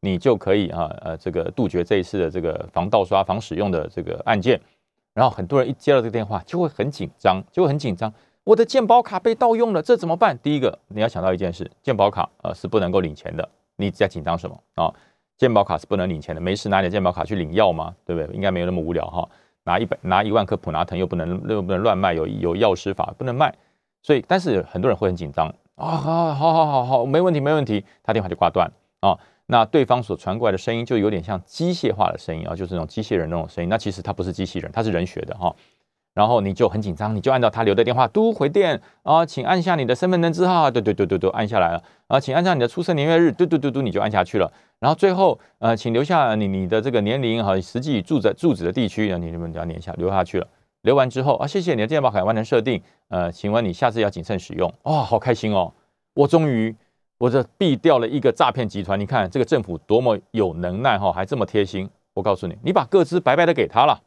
[0.00, 4.60] 你就可以啊呃这个杜绝这一次的这个防盗刷、防使用的这个案件。
[5.14, 8.12] 然后很多人一接到这个电话就会很紧张，就会很紧张，
[8.44, 10.38] 我的鉴宝卡被盗用了，这怎么办？
[10.42, 14.92] 第一个你要想到一件事，鉴宝卡呃是不能够领钱的，你在紧张什么啊？
[15.40, 17.94] 健保卡是不能领钱的，没事拿你的健保卡去领药吗？
[18.04, 18.36] 对不对？
[18.36, 19.26] 应该没有那么无聊哈。
[19.64, 23.54] 拿一百拿一万颗普拿疼又不能又不能乱卖，有有药师法不能卖。
[24.02, 29.16] 所以，但是很多人会很紧张啊，好好好好好，没问题没问题，他电话就挂断啊。
[29.46, 33.70] 那对方所传过来的声音就有点像机械化的声音啊，就是那种机器人那种声音。
[33.70, 35.56] 那其实他不是机器人，他是人学的哈。
[36.20, 44.52] 然后你就很紧张，你就按照他留的电话嘟回电啊，请按下你的身份证字号，嘟嘟嘟嘟嘟，按下来了啊，请按下你的出生年月日，嘟嘟嘟嘟，你就按下去了。
[44.80, 50.46] 然后最后呃，请留下你你的这个年龄和实际住在住址的地区，你你们就要念下留下去了。
[50.82, 55.72] 留完之后啊，谢谢你的健保卡完成设定，呃，请问你下次要谨慎使用哦，好开心哦，
[56.12, 56.76] 我终于
[57.16, 59.00] 我这避掉了一个诈骗集团。
[59.00, 61.88] 你看这个政府多么有能耐哈，还这么贴心。
[62.12, 63.98] 我告诉你，你把个资白白的给他了。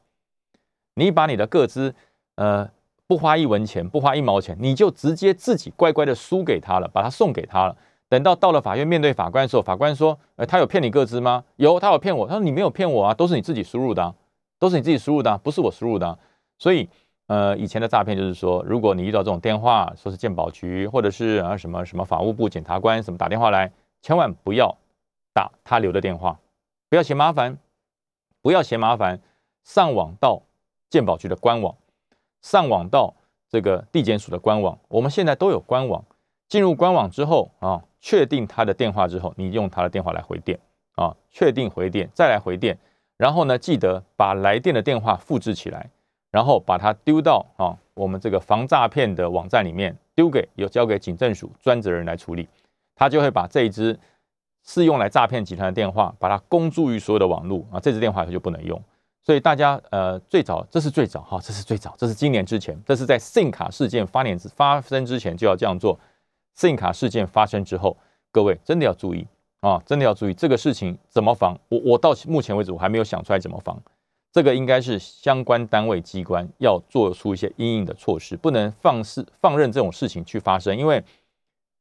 [0.96, 1.94] 你把你的个资，
[2.36, 2.70] 呃，
[3.08, 7.76] 不花一文钱，不花一毛钱，你就直接自己乖乖的输给他了，把他送给他了。
[8.10, 11.44] 等到到了法院面对法官的时候，法官说：“呃，他有骗你个资吗？
[11.56, 12.28] 有，他有骗我。
[12.28, 14.14] 他说你没有骗我啊，都是你自己输入的，
[14.60, 16.20] 都是你自己输入的，不是我输入的。
[16.60, 16.88] 所以，
[17.26, 23.72] 呃，以前的诈骗就是说，如果你遇到这种电话，说是鉴宝局或者是啊什么什么法务部检察官什么打电话来，
[24.04, 24.78] 千万不要
[25.34, 26.40] 打他留的电话，
[26.90, 27.58] 不要嫌麻烦，
[28.44, 29.20] 不要嫌麻烦，
[29.64, 30.44] 上网到。”
[30.94, 31.76] 鉴宝局的官网，
[32.44, 33.12] 上网到
[33.50, 36.06] 这个地检署的官网，我们现在都有官网。
[36.48, 40.60] 进入官网之后啊，确定他的电话之后，你用他的电话来回电
[40.94, 42.78] 啊，确定回电再来回电，
[43.18, 45.90] 然后呢，记得把来电的电话复制起来，
[46.30, 52.48] 然后把它丢到啊我们这个防诈骗的网站里面，丢给有交给警政署专责人来处理，
[52.94, 54.00] 他就会把这一支
[54.64, 58.80] 是用来诈骗集团的电话，把它公诸于所有的网络啊，这支电话就不能用。
[59.26, 65.98] 所以大家呃，最早这是最早哈，这是最早，这是今年之前，这是在 SIM 卡事件发年发生之前就要这样做。
[66.56, 67.96] SIM 卡事件发生之后，
[68.32, 69.26] 各位真的要注意
[69.62, 71.58] 啊，真的要注意这个事情怎么防。
[71.70, 73.82] 我我到目前为止我还没有想出来怎么防，
[74.34, 80.78] 这个应该是相关单位机关要做出一些应应的措施，不能放肆放任这种事情去发生。
[80.78, 81.02] 因为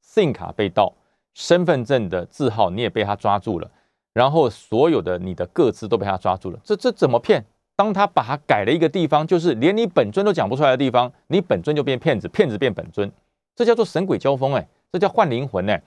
[0.01, 0.93] SIM 卡被盗，
[1.35, 3.69] 身份证的字号你也被他抓住了。
[4.13, 7.45] 然后所有的你的个资都被他抓住了，这这怎么骗？
[7.75, 13.11] 当他把它改了一个地方，就是连你本尊都讲不出来的地方，你本尊就变骗子，骗子变本尊，
[13.57, 15.83] 这叫做神鬼交锋哎，这叫换灵魂哎。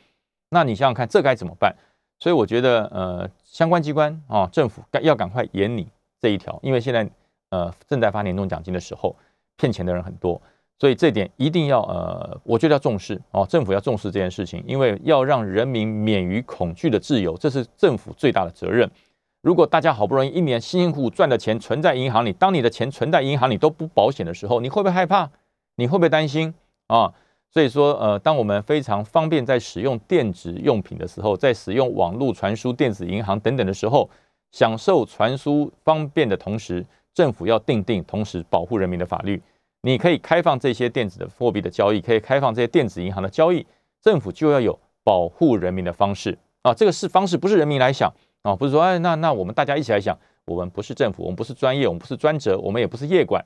[0.50, 1.76] 那你想想看，这该怎么办？
[2.20, 5.88] 所以我觉得呃，相关机关啊，政府该要赶快严你
[6.20, 7.08] 这一条，因为现在
[7.50, 9.16] 呃正在发年终奖金的时候，
[9.58, 10.42] 骗钱的人很多。
[10.78, 18.90] 所以这点一定要呃，我觉得要重视哦，政府要重视这件事情，因为要让人民免于恐惧的自由，这是政府最大的责任。
[19.42, 25.30] 如果大家好不容易一年辛辛苦苦赚的钱存在银行里，当你的钱存在银行里都不保险的时候，你会不会害怕？
[25.76, 26.54] 你会不会担心
[26.88, 27.14] 啊？
[27.52, 34.10] 所以说，呃，当我们非常方便在使用电子用品的时候，在使用网络传输、电子银行等等的时候，
[34.52, 39.42] 享受传输方便的同时，政府要定定同时保护人民的法律。
[39.86, 43.64] 你可以开放这些电子的货币的交易，可以开放这些电子银行的交易，
[44.02, 46.74] 政府就要有保护人民的方式啊。
[46.74, 48.12] 这个是方式，不是人民来想。
[48.42, 53.44] 啊，不是说，哎，那那我们大家一起来想，我们不是政府，我们不是专业，我们不是专责，我们也不是业管，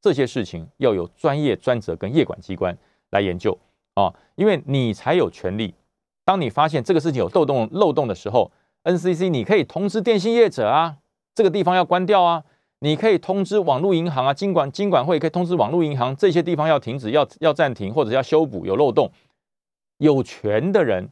[0.00, 2.76] 这些事情要有专业专责跟业管机关
[3.10, 3.58] 来研究
[3.94, 5.74] 啊，因为你才有权利。
[6.24, 8.50] 当你发现这个事情有漏洞漏洞的时候
[8.84, 10.96] ，NCC 你可以通知电信业者啊，
[11.34, 12.44] 这个地方要关掉啊，
[12.80, 19.10] 你可以通知网络银行啊，金管金管会可以通知网络银行，这些地方要停止，要要暂停或者要修补有漏洞，
[19.98, 21.08] 有权的人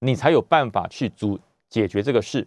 [0.00, 2.46] 你才有办法去主解决这个事。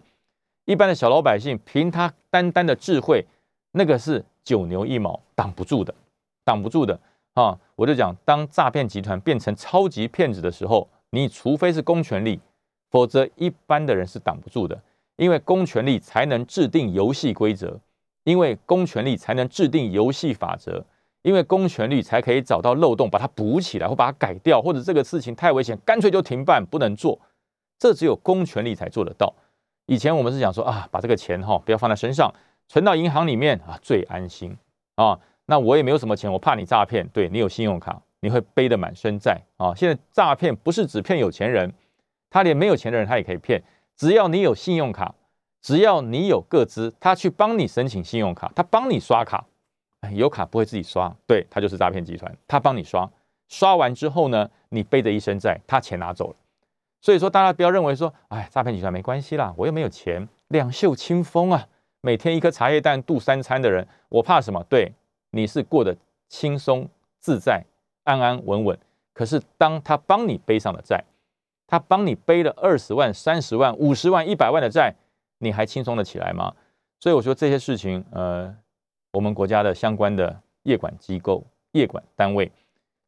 [0.66, 3.26] 一般的小老百姓凭他单单的智慧，
[3.72, 5.94] 那个是九牛一毛挡不住的，
[6.46, 7.00] 挡不住的
[7.34, 7.58] 啊！
[7.76, 12.40] 我就讲，当诈骗集团变成超级骗子的时候，你除非是公权力，
[12.92, 14.80] 否则一般的人是挡不住的。
[15.16, 17.80] 因为公权力才能制定游戏规则，
[18.24, 20.86] 因为公权力才能制定游戏法则，
[21.22, 27.20] 因为公权力才可以找到漏洞，把它补起来，或把它改掉，或者这个事情太危险，干脆就停办，不能做。
[27.78, 29.34] 这只有公权力才做得到。
[29.86, 32.34] 以前我们是讲说啊，把这个钱哈不要放在身上，
[32.68, 34.56] 存到银行里面啊最安心
[34.96, 35.20] 啊。
[35.46, 39.74] 那我也没有什么钱，我怕你诈骗，对你有信用卡，你会背得满身债啊。
[39.74, 41.74] 现在诈骗不是只骗有钱人，
[42.30, 43.64] 他连没有钱的人他也可以骗。
[43.96, 45.16] 只要你有信用卡，
[45.62, 49.46] 只要你有个资，他去帮你申请信用卡，他帮你刷卡，
[50.14, 53.10] 有卡不会自己刷，对他就是诈骗集团，他帮你刷，
[53.48, 56.36] 刷完之后呢，你背着一身债，他钱拿走了。
[57.02, 61.68] 所以说，大家不要认为说，哎，诈骗集团没关系啦，我又没有钱，两袖清风啊，
[62.02, 64.64] 每天一颗茶叶蛋度三餐的人，我怕什么？
[64.70, 64.94] 对，
[65.32, 65.96] 你是过得
[66.28, 66.88] 轻松
[67.20, 67.64] 自在、
[68.04, 68.80] 安安稳稳。
[69.14, 71.04] 可是当他帮你背上了债，
[71.68, 74.96] 他帮你背了二十万、三十万、五十万、一百万的债，
[75.40, 76.54] 你还轻松的起来吗？
[77.00, 78.56] 所以我说这些事情，呃，
[79.12, 82.52] 我们国家的相关的业管机构、业管单位，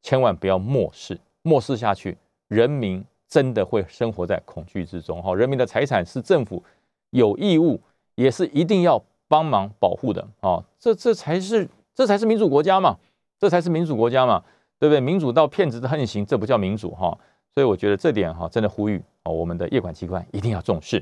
[0.02, 2.18] 千万不要漠视，漠视下去，
[2.48, 3.06] 人民。
[3.32, 5.34] 真的会生活在恐惧之中哈！
[5.34, 6.62] 人民的财产是政府
[7.12, 7.80] 有义务，
[8.16, 10.62] 也是一定要帮忙保护的啊！
[10.78, 11.66] 这这才是
[11.96, 12.98] 这才是民主国家嘛！
[13.40, 14.44] 这才是民主国家嘛！
[14.78, 15.00] 对不对？
[15.00, 17.18] 民主到骗子的横行，这不叫民主哈！
[17.54, 21.02] 所以我觉得这点哈，真的呼吁啊，我们的业管机关一定要重视。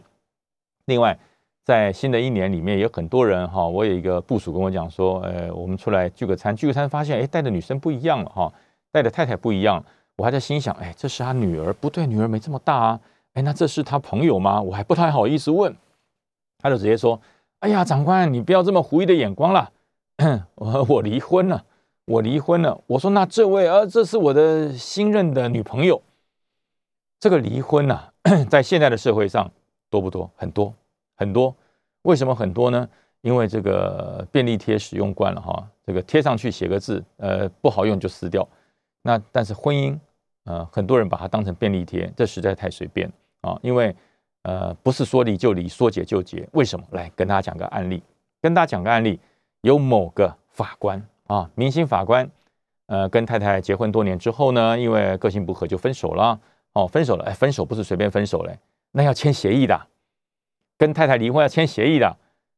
[0.90, 1.18] 另外，
[1.64, 8.52] 在新的一年里面，有很多人哈，我有一个部署跟我讲说，呃，我们出来聚个餐，聚个餐发现，哎，带的女生不一样了哈，
[8.92, 9.82] 带的太太不一样。
[10.18, 13.00] 我还在心想，哎，这是他女儿，不对，女儿没这么大啊。
[13.34, 14.60] 哎，那这是他朋友吗？
[14.60, 15.74] 我还不太好意思问，
[16.58, 17.22] 他就直接说
[17.62, 19.70] ：“哎呀，长官，你不要这么狐疑的眼光了。
[20.56, 21.64] 我 我离婚了，
[22.06, 26.02] 我离婚了。”我说：“那这位，呃，这是我的新任的女朋友。
[27.20, 28.00] 这个离婚呢，
[28.50, 29.50] 在现在的社会上
[29.90, 30.30] 多不多？
[30.36, 30.74] 很多
[31.16, 31.56] 很多。
[32.04, 32.88] 为什么很多呢？
[33.22, 38.48] 因为这个便利贴使用惯了哈，这个贴上去写个字，呃，不好用就撕掉。
[39.02, 39.98] 那但是婚姻。”
[40.46, 43.60] 呃，很多人把它当成便利贴，这实在太随便啊！
[43.62, 43.96] 因为
[44.42, 46.48] 呃，不是说离就离，说解就解。
[46.54, 46.84] 为什么？
[46.92, 48.02] 来跟大家讲个案例，
[48.42, 49.20] 跟大家讲个案例，
[49.62, 52.28] 有某个法官啊，明星法官，
[52.88, 56.40] 呃，跟太太结婚多年之后呢，因为个性不合就分手了。
[56.74, 58.58] 哦，分手了，哎，分手不是随便分手嘞，
[58.92, 59.88] 那要签协议的，
[60.78, 62.18] 跟太太离婚要签协议的，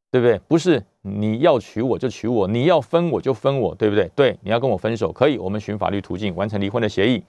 [0.09, 0.39] 对不对？
[0.47, 4.09] 不是你要娶我就娶我，你要分我就分我，对不对？
[4.15, 7.23] 对，你要跟我分手可以，我们循法律途径完成离婚的协议。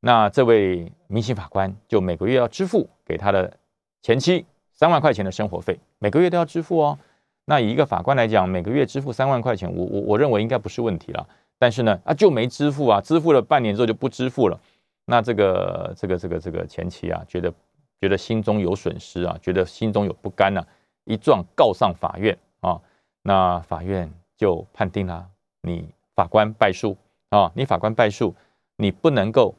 [0.00, 3.52] 那这位明星法官就每个月要支付给他的
[4.00, 6.98] 前妻三万块钱的生活费，每个月都要支付哦。
[7.46, 11.28] 那以一个法官来讲，每个月支付三万块钱，我我我认为应该不是问题了。
[11.58, 14.60] 但是呢，啊就没支付啊，支付了半年之后就不支付了。
[15.06, 17.52] 那这个这个这个这个前妻啊，觉得
[18.00, 20.64] 觉得心中有损失啊，觉得心中有不甘呐，
[21.04, 22.80] 一状告上法院啊。
[23.22, 25.26] 那法院就判定了，
[25.62, 26.96] 你法官败诉
[27.30, 28.34] 啊，你法官败诉，
[28.76, 29.54] 你不能够。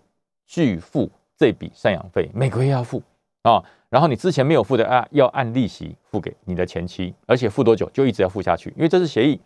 [0.52, 3.04] 拒付这笔赡养费，每个月要付
[3.44, 9.40] 啊，然后你之前没有付的啊，要按利息付给你的前妻，而且付多久就一直要付下去，因为这是协议，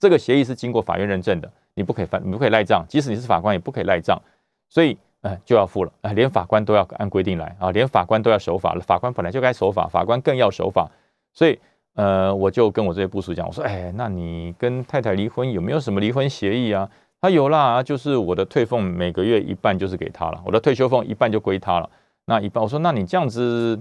[0.00, 4.20] 这个协议是经过法院认证的，你不可以犯，你不可以赖账，即使你是法官也不可以赖账，
[4.68, 10.88] 所以呃就要付了啊，连法官都要按规定来啊，连法官都要守法了，法官本来就该守法，法官更要守法，
[11.32, 11.58] 所以
[11.94, 16.88] 呃我就跟我这些部属讲，我说哎，那你跟太太离婚有没有什么离婚协议啊？
[17.20, 21.90] 他有啦，就是我的退俸每个月一半就是给他了，我的退休俸一半就归他了。
[22.26, 23.76] 那一半我说，那你这样子，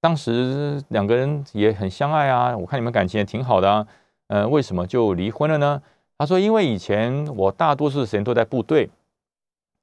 [0.00, 3.86] 当时两个人也很相爱啊，我看你们感情也挺好的啊，
[4.28, 5.82] 呃，为什么就离婚了呢？
[6.16, 8.88] 他说，因为以前我大多数时间都在部队，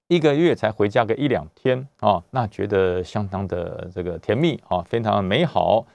[0.08, 5.86] 一个月才回家个一两天啊，那觉得相当的这个甜蜜啊，非常美好。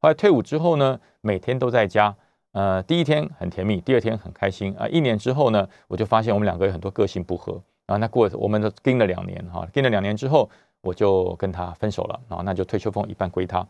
[0.00, 2.16] 后来退伍之后呢，每天都在家。
[2.52, 4.88] 呃，第一天很甜蜜，第二天很开心啊。
[4.88, 7.96] 一年之后呢，我就发现我们两个有很多个性不合啊。
[7.98, 12.42] 那过我们都跟了两年哈，跟了两年之后，我就跟他分手了啊。
[12.44, 13.64] 那就退休俸一半归他。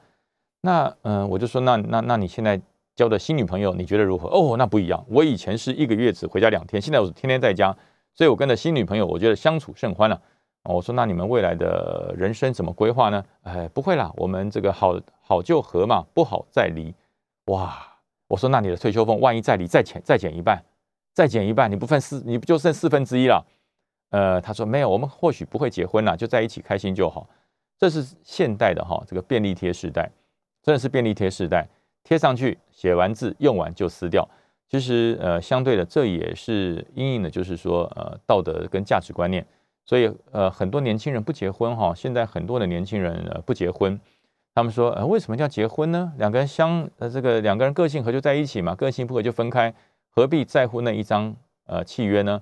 [0.62, 2.58] 那嗯，我就说那那那你现在
[2.96, 4.28] 交的新女朋友你觉得如何？
[4.28, 5.04] 哦，那不一样。
[5.08, 7.76] 我以前是一个月只回家两天，现在我是天天在家，
[8.14, 10.20] 所以我跟的新女朋友我觉得相处甚欢了。
[10.64, 13.24] 我说那你们未来的人生怎么规划呢？
[13.42, 16.94] 哎，不会啦，我们这个好好就和嘛，不好再离。
[17.46, 17.86] 哇！
[18.28, 20.64] 我说：“那你的退休俸万一再离再减再减一半，
[21.12, 23.44] 再减一半，你不分四，你不就剩四分之一了？”
[24.10, 27.28] 呃，他说：“没有，我们或许不会结婚了，就在一起开心就好。”
[27.76, 30.08] 这是现代的哈，这个便利贴时代，
[30.62, 31.66] 真的是便利贴时代，
[32.04, 34.28] 贴上去，写完字，用完就撕掉。
[34.70, 39.44] 其实，呃，相对的，这也是阴影的，就是说，呃，道德跟价值观念。
[39.84, 43.98] 所以，呃，很多年轻人不结婚哈，现在很多的年轻人呃不结婚。
[44.54, 46.12] 他们说，呃，为什么叫结婚呢？
[46.18, 49.74] 两个人相，呃，这个两个人个性合就在一起嘛，个性不合就分开，
[50.08, 51.34] 何必在乎那一张
[51.66, 52.40] 呃契约呢？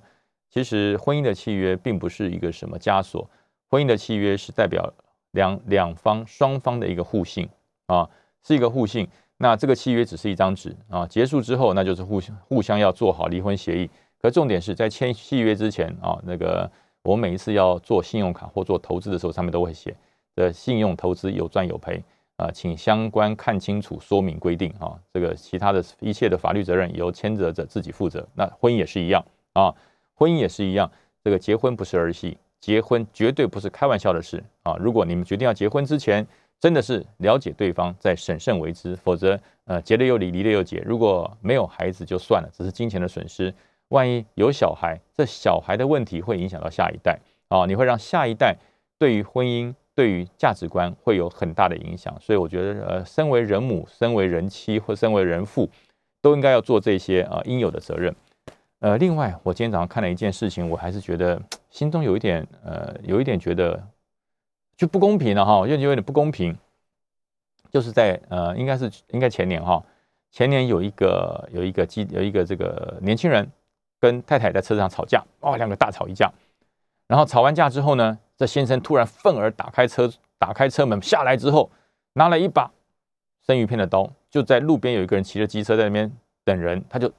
[0.51, 3.27] 其实婚姻的契约并不是一个什么枷锁，
[3.71, 4.93] 婚姻的契约是代表
[5.31, 7.49] 两两方双方的一个互信
[7.87, 8.07] 啊，
[8.43, 9.07] 是一个互信。
[9.39, 13.89] 那这个契约只是一张纸啊，结束之后那就是互相互相要做好离婚协议。
[14.21, 16.69] 可重点是在签契约之前啊，那个
[17.03, 19.95] 我每一次要做信用卡或做投资的时候，上面都会写。
[20.35, 22.01] 的信用投资有赚有赔
[22.37, 28.25] 啊，请相关看清楚说明规定啊，这个其他的一切的法律责任由牵责者自己负责。
[28.35, 29.21] 那婚姻也是一样
[29.53, 29.73] 啊，
[30.15, 30.89] 婚姻也是一样，
[31.23, 34.77] 这个结婚不是儿戏，结婚绝对不是开玩笑的事啊。
[34.79, 36.25] 如果你们决定要结婚之前，
[36.59, 40.83] 真的是了解对方再审慎为之，否则呃结了又离，离了又结。
[40.85, 43.53] 如果没有孩子就算了，只是金钱的损失，
[43.89, 48.57] 万一有小孩，这小孩的问题会影响到下一代啊，你会让下一代
[48.97, 49.73] 对于婚姻。
[49.95, 55.69] 对于价值观会有很大的影响，所以我觉得，呃，身为人母、身为人妻或身为人父，
[56.21, 58.15] 都应该要做这些啊应有的责任。
[58.79, 63.85] 呃，另外，我今天早上看了一件事情，我还是觉得心中有一点，呃，有一点觉得
[64.79, 66.57] 就不公平了哈，因为有点不公平，
[67.69, 69.83] 就是在呃，应该是应该前年哈，
[70.31, 73.45] 前年有一个有一个机有一个这个年轻人
[73.99, 76.31] 跟太太在车上吵架，哦，两个大吵一架，
[77.07, 78.17] 然后吵完架之后呢？
[78.37, 81.69] 这先生突然愤而打开车，打开车门下来之后，
[82.13, 82.71] 拿了一把
[83.45, 86.09] 生鱼片的刀，就在路边有一个人骑着机车在那边
[86.45, 87.11] 等人，他就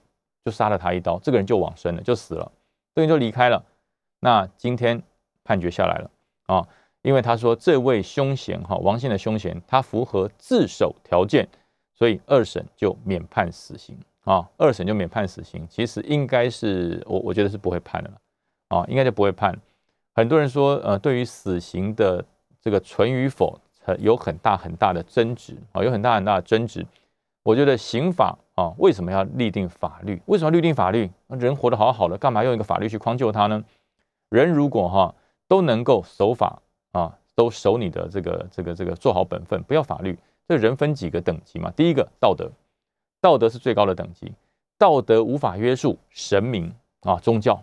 [0.42, 2.50] 就杀了他一刀，这个人就往生了，就死了，
[2.94, 3.62] 这个人就离开了。
[4.20, 5.02] 那今天
[5.44, 6.10] 判决下来了
[6.46, 6.66] 啊，
[7.02, 11.48] 因为他说这位凶嫌哈，王姓的凶嫌，他符合自首条件，
[11.94, 15.66] 所以二审就免判死刑啊，二审就免判死刑。
[15.70, 18.16] 其实应该是我我觉得是不会判的了
[18.68, 19.56] 啊，应该就不会判。
[20.14, 22.22] 很多人说，呃，对于死刑的
[22.60, 23.58] 这个存与否，
[23.98, 26.86] 有很大很大的争执啊，有很大很大的争执。
[27.42, 30.20] 我觉得刑法啊，为什么要立定法律？
[30.26, 31.10] 为什么要立定法律？
[31.28, 33.64] 人活得好好的，干嘛用一个法律去匡救他呢？
[34.28, 35.14] 人如果哈
[35.48, 36.60] 都能够守法
[36.92, 40.18] 啊，都守你的这个这个这个做好本分，不要法律。
[40.48, 41.70] 这人分几个等级嘛？
[41.76, 42.50] 第一个道德，
[43.20, 44.32] 道德是最高的等级，
[44.76, 47.62] 道德无法约束神明啊，宗教，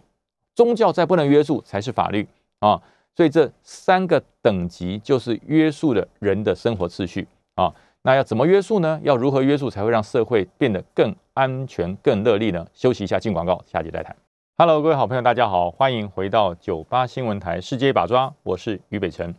[0.55, 2.27] 宗教再不能约束才是法律。
[2.59, 2.81] 啊，
[3.15, 7.73] 所以这三个等级就是约束了人的生活秩序啊。
[8.01, 8.99] 那要怎么约束呢？
[9.03, 12.65] 要如何约束才会让社会变得更安全、更乐利呢？
[12.73, 14.15] 休息一下，进广告，下集再谈。
[14.59, 19.35] Hello，各位好朋友，大家好，欢迎回到九八新闻台《世界一把抓》，我是于北辰。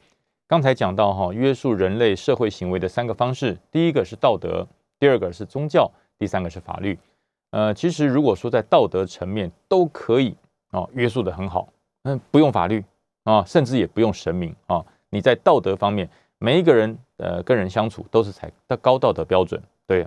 [0.47, 4.65] 刚才讲到哈，约束人类社会行为的三个方式，第一个是道德，
[5.01, 6.97] 第二个是宗教，第三个是法律。
[7.51, 10.37] 呃，其实如果说在道德层面都可以
[10.71, 11.69] 啊，约束的很好，
[12.05, 12.85] 嗯，不用法律。
[13.25, 14.81] 啊，甚至也不用神明啊！
[15.11, 16.09] 你在道德方面，
[16.39, 19.61] 每一个人呃跟人相处都是采的高道德标准。
[19.85, 20.07] 对，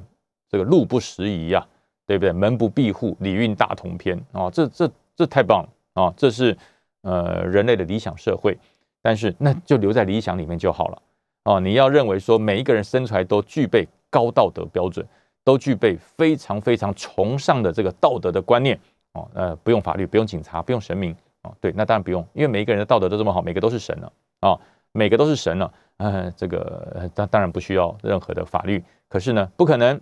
[0.49, 1.67] 这个路不拾遗呀，
[2.05, 2.31] 对不对？
[2.31, 4.49] 门不闭户，礼运大同篇啊！
[4.49, 6.13] 这这这太棒了啊！
[6.17, 6.57] 这是
[7.01, 8.57] 呃人类的理想社会，
[9.01, 11.01] 但是那就留在理想里面就好了
[11.45, 11.59] 哦。
[11.59, 15.05] 你要认为说每一个人生出来都具备高道德标准，
[15.43, 18.79] 都具备非常非常崇尚的这个道德的观念
[19.13, 21.15] 哦，呃，不用法律，不用警察，不用神明。
[21.43, 24.59] 哦，对，那当然不用，因为每一个人的道德都这么好，每个都是神了啊，
[24.91, 28.83] 每个都是神了，呃，这个当当然不需要任何的法律。
[29.09, 29.99] 可是呢，不可能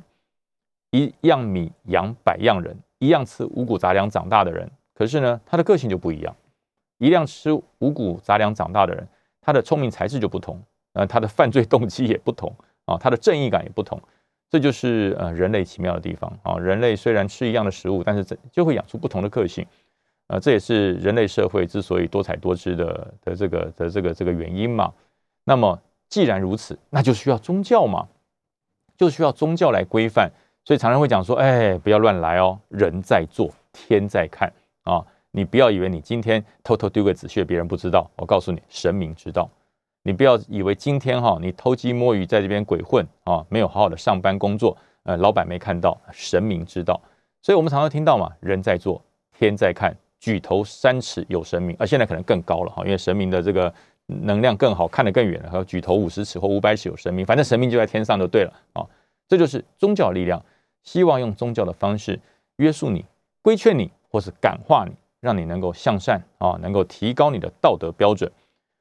[0.91, 6.35] 一样米养百样人，一样吃五谷杂粮长大的人，可是呢，他的个性就不一样。
[6.97, 9.07] 一样吃五谷杂粮长大的人，
[9.39, 10.61] 他的聪明才智就不同，
[10.93, 12.53] 呃，他的犯罪动机也不同
[12.85, 14.01] 啊，他的正义感也不同。
[14.49, 16.57] 这就是呃人类奇妙的地方啊！
[16.57, 19.63] 人类虽然吃一样的食物，但是这就会养出不同的个性，
[20.25, 24.91] 呃，这也是人类社会之所以多彩多姿的的这个的这个这个原因嘛。
[25.43, 28.07] 那么既然如此，那就需要宗教嘛，
[28.97, 30.31] 就需要宗教来规范。
[30.65, 34.51] 所以常常会讲说，哎，不要乱来哦，人在做，天在看
[34.83, 35.03] 啊！
[35.31, 39.49] 你不要以为你今天偷偷丢个纸屑，别人不知道，我告诉你，神明知道。
[40.01, 46.99] 你不要以为今天哈，你偷鸡摸鱼在这边鬼混啊，没有好好的上班工作，呃，老板没看到，神明知道。
[47.41, 49.03] 所以我们常常听到嘛，人在做，
[49.37, 53.71] 天在看，举头三尺有神明，而现在可能更高了哈，因为神明的这个
[54.07, 58.85] 能量更好，看得更远了，和举头五十尺或五百尺有神明，反正神明就在天上就对了啊。
[59.29, 60.43] 这就是宗教力量，
[60.83, 62.19] 希望用宗教的方式
[62.57, 63.05] 约束你、
[63.41, 68.29] 规劝你，或是感化你，让你能够向善啊，能够提高你的道德标准。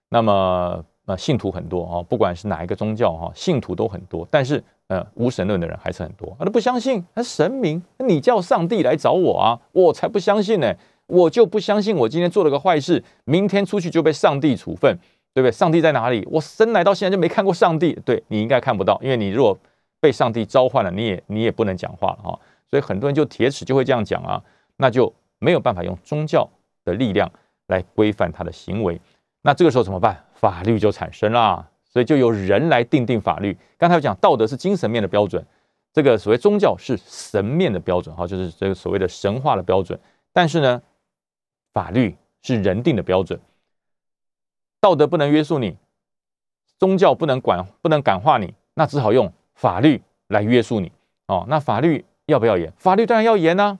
[0.08, 0.84] 那么。
[1.08, 4.28] 呃，信徒很多啊，不管是哪一个宗教哈，信徒都很多。
[4.30, 6.36] 但是，呃，无神论的人还是很多。
[6.38, 10.70] 他不相信，他神明，你叫上帝来找我啊，我才不相信呢。
[11.06, 14.98] 我就不相信，我今天做了个坏事，明天出去就被上帝处分，
[15.32, 15.50] 对不对？
[15.50, 16.28] 上帝在哪里？
[16.30, 17.98] 我生来到现在就没看过上帝。
[18.04, 19.56] 对你应该看不到，因为你如果
[20.00, 22.40] 被上帝召唤了，你也你也不能讲话了哈。
[22.68, 24.42] 所以很多人就铁齿就会这样讲啊，
[24.76, 26.48] 那就没有办法用宗教
[26.84, 27.30] 的力量
[27.66, 29.00] 来规范他的行为。
[29.42, 30.24] 那这个时候怎么办？
[30.34, 33.56] 法律就产生啦，所以就由人来定定法律。
[33.76, 35.44] 刚才讲道德是精神面的标准，
[35.92, 39.98] 这个所谓宗教是神面的标准，哈，就是这个所谓的神话的标准。
[40.32, 40.82] 但是呢，
[41.72, 43.40] 法律是人定的标准，
[44.80, 45.76] 道德不能约束你，
[46.78, 50.92] 宗教不能管，不能感化你，那只好用法律来约束你。
[51.26, 52.72] 哦，那法律要不要严？
[52.78, 53.78] 法律当然要严呐，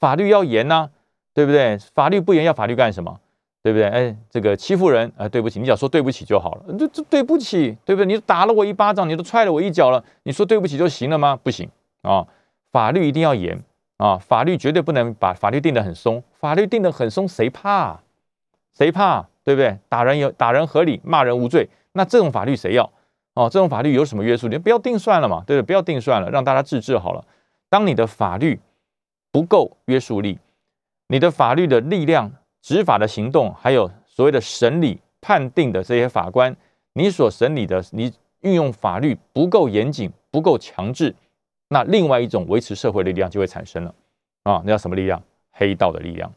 [0.00, 0.90] 法律要严呐，
[1.32, 1.78] 对不对？
[1.94, 3.20] 法律不严，要法律干什么？
[3.62, 3.88] 对不对？
[3.88, 6.64] 哎，这个欺负人啊，对不起，你只要说对不起就好了。
[6.78, 8.06] 这这对不起，对不对？
[8.06, 11.38] 你打了我一巴掌，你都踹了我一脚了，你说对不起就行了吗？
[11.42, 11.70] 不行
[12.02, 12.26] 啊！
[12.70, 13.62] 法律一定要严
[13.96, 14.18] 啊！
[14.18, 18.00] 法律绝对不能把法律定得很松，法律定得很松，谁怕？
[18.76, 19.26] 谁怕？
[19.44, 19.78] 对不对？
[19.88, 22.90] 打人有打人合理，骂人无罪，那这种法律谁要？
[23.34, 24.58] 哦，这种法律有什么约束力？
[24.58, 25.66] 不要定算了嘛，对不对？
[25.66, 27.24] 不要定算了，让大家自治好了。
[27.68, 28.60] 当你的法律
[29.30, 30.38] 不够约束力，
[31.08, 32.32] 你的法律的力量。
[32.66, 36.56] 执法的行动，还有所谓的审理判定的这些法官，
[36.94, 38.10] 你所审理的，你
[38.40, 41.14] 运用法律不够严谨、不够强制，
[41.68, 43.94] 那另外一种维持社会力量就会产生了
[44.44, 44.62] 啊！
[44.64, 45.22] 那叫什么力量？
[45.52, 46.32] 黑道的力量。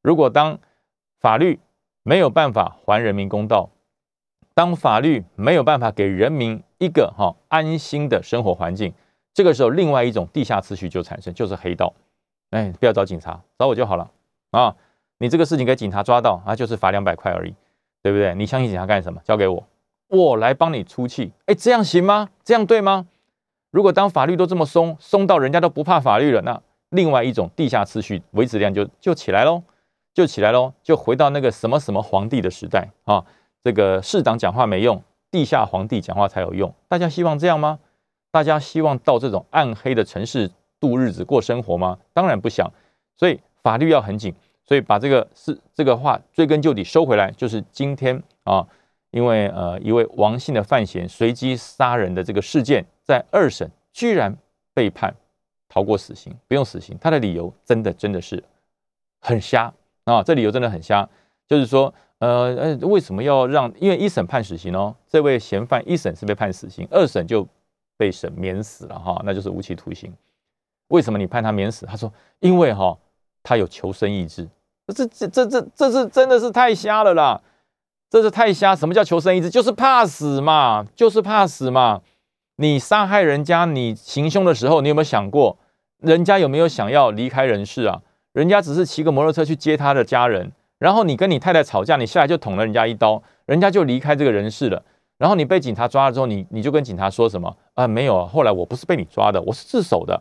[0.00, 0.58] 如果当
[1.20, 1.60] 法律
[2.02, 3.68] 没有办法还人民公道，
[4.54, 8.92] 当法律没有办法给人民一个哈安心的生活环境，
[9.32, 11.92] 这个时候另外一种地下秩序就产生，就是黑道。
[12.50, 14.10] 哎，不要找警察，找我就好了
[14.50, 14.76] 啊！
[15.18, 17.54] 你这个事情给警察抓到啊，就是罚两百块而已，
[18.02, 18.34] 对不对？
[18.34, 19.20] 你相信警察干什么？
[19.24, 19.66] 交给我，
[20.08, 21.32] 我来帮你出气。
[21.46, 22.28] 哎，这样行吗？
[22.44, 23.06] 这样对吗？
[23.70, 29.62] 如果当法律都这么松，松到人家都不怕法律了，那另外一种地下秩序维持量就就起来喽，
[30.12, 33.24] 就起来喽，就回到那个什么什么皇帝的时代啊。
[33.64, 36.74] 这个市长讲话没用，地下皇帝讲话才有用。
[36.88, 37.78] 大家希望这样吗？
[38.30, 40.50] 大家希望到这种暗黑的城市
[40.80, 41.98] 度日子过生活吗？
[42.12, 42.70] 当然不想。
[43.16, 44.34] 所以法律要很紧。
[44.64, 48.66] 所以把这个是这个话追根究底收回来，就是今天啊，
[49.10, 54.34] 因为呃一位王姓的范闲随机杀人的这个事件，在二审居然
[54.72, 55.14] 被判
[55.68, 56.96] 逃过死刑，不用死刑。
[57.00, 58.42] 他的理由真的真的是
[59.20, 59.70] 很瞎
[60.04, 60.22] 啊！
[60.22, 61.06] 这理由真的很瞎，
[61.48, 61.92] 就是说
[62.26, 63.72] 呃呃为什么要让？
[63.78, 67.46] 因为一审判死刑哦，这位嫌犯一审是被判死刑，二审就
[67.96, 70.12] 被审免死了哈，那就是无期徒刑。
[70.88, 71.84] 为什么你判他免死？
[71.86, 72.96] 他说因为哈。
[73.44, 74.48] 他有求生意志，
[74.94, 77.42] 这这这这这是真的是太瞎了啦！
[78.08, 78.76] 这是太瞎。
[78.76, 79.50] 什么叫求生意志？
[79.50, 82.02] 就是怕死嘛，就是怕死嘛。
[82.54, 85.58] 你杀害人家，你行凶的时候，你有没有想过，
[85.98, 88.00] 人家有没有想要离开人世啊？
[88.32, 90.52] 人家只是骑个摩托车去接他的家人，
[90.82, 94.82] 然后你跟你太太吵架，你下来就捅了人家一刀，人家就离开这个人世了。
[95.16, 97.86] 然后你被警察抓了之后，你你就跟警察说什么啊？
[97.86, 100.20] 没有啊，后来我不是被你抓的，我是自首的。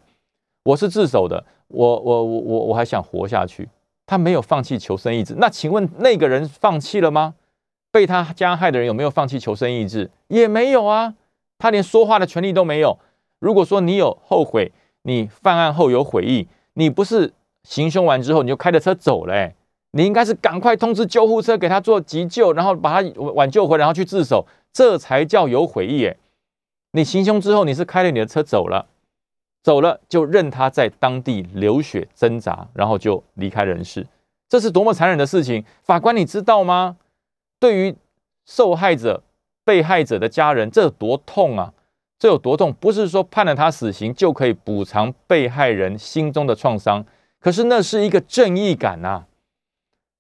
[0.63, 3.67] 我是自首的，我我我我我还想活下去。
[4.05, 7.33] 他没有放弃求生意志，那请问那个人放弃了吗？
[7.91, 10.11] 被他加害的人有没有放弃求生意志？
[10.27, 11.15] 也没有啊，
[11.57, 12.99] 他连说话的权利都没有。
[13.39, 17.33] 如果说你有后悔，你犯案后有悔意，你不是
[17.63, 19.51] 行凶完之后你就开着车走了，
[19.91, 26.05] 你应该是赶快通知救护车给他做急救，然后把他挽救回来，然后去自首，这才叫有悔意。
[26.05, 26.15] 哎，
[26.93, 28.87] 你行凶之后你是开了你的车走了。
[29.63, 34.07] 走了就任他在当地流血挣扎，然后就离开人世。
[34.49, 35.63] 这是多么残忍的事情！
[35.83, 36.97] 法官，你知道吗？
[37.59, 37.95] 对于
[38.43, 39.21] 受害者、
[39.63, 41.73] 被害者的家人，这有多痛啊！
[42.17, 42.73] 这有多痛？
[42.73, 47.05] 不是说判了他死刑就可以补偿被害人心中的创伤，
[47.39, 49.25] 可是那是一个正义感呐，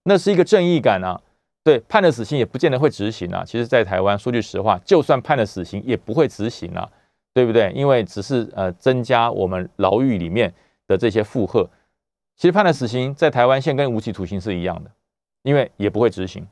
[0.03, 1.21] 那是一个正义感啊！
[1.63, 3.43] 对，判了死刑也不见得会执行啊。
[3.45, 6.89] 其实，在台湾，说句实话，就算判了死刑，也不会执行啊，
[7.33, 7.71] 对不对？
[7.75, 10.51] 因为只是呃增加我们牢狱里面
[10.87, 11.69] 的这些负荷。
[12.35, 14.89] 其实判了死刑，在台湾现跟无期徒刑是一样的，
[15.43, 16.47] 因为也不会执行，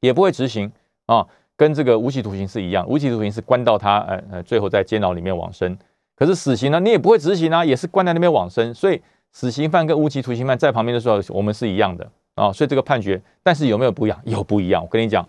[0.00, 0.72] 也不会执行
[1.04, 2.88] 啊，跟这个无期徒刑是一样。
[2.88, 5.76] 无期徒刑是关到他呃呃最后在监牢里面往生，
[6.16, 8.72] 可是死刑呢，你也不会执行啊，也是关在那边往生。
[8.72, 9.02] 所以
[9.32, 12.52] 死刑犯跟无期徒刑犯在旁边的时候，我们是一样的啊。
[12.52, 14.20] 所以这个判决，但是有没有不一样？
[14.24, 14.82] 有不一样。
[14.82, 15.28] 我跟你讲，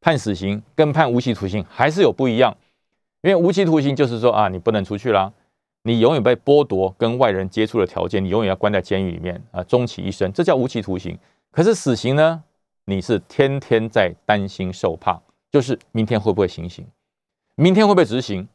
[0.00, 2.56] 判死刑跟判无期徒刑还是有不一样，
[3.22, 5.32] 因为无期徒刑就是说啊，你不能出去啦。
[5.86, 11.18] 你永远被剥夺跟外人接触的条件，你永远要关在监狱里面啊，终其一生，这叫无期徒刑。
[11.50, 12.42] 可是死刑呢？
[12.86, 15.20] 你是天天在担心受怕，
[15.50, 16.86] 就是明天会不会行刑，
[17.54, 18.48] 明天会不会执行，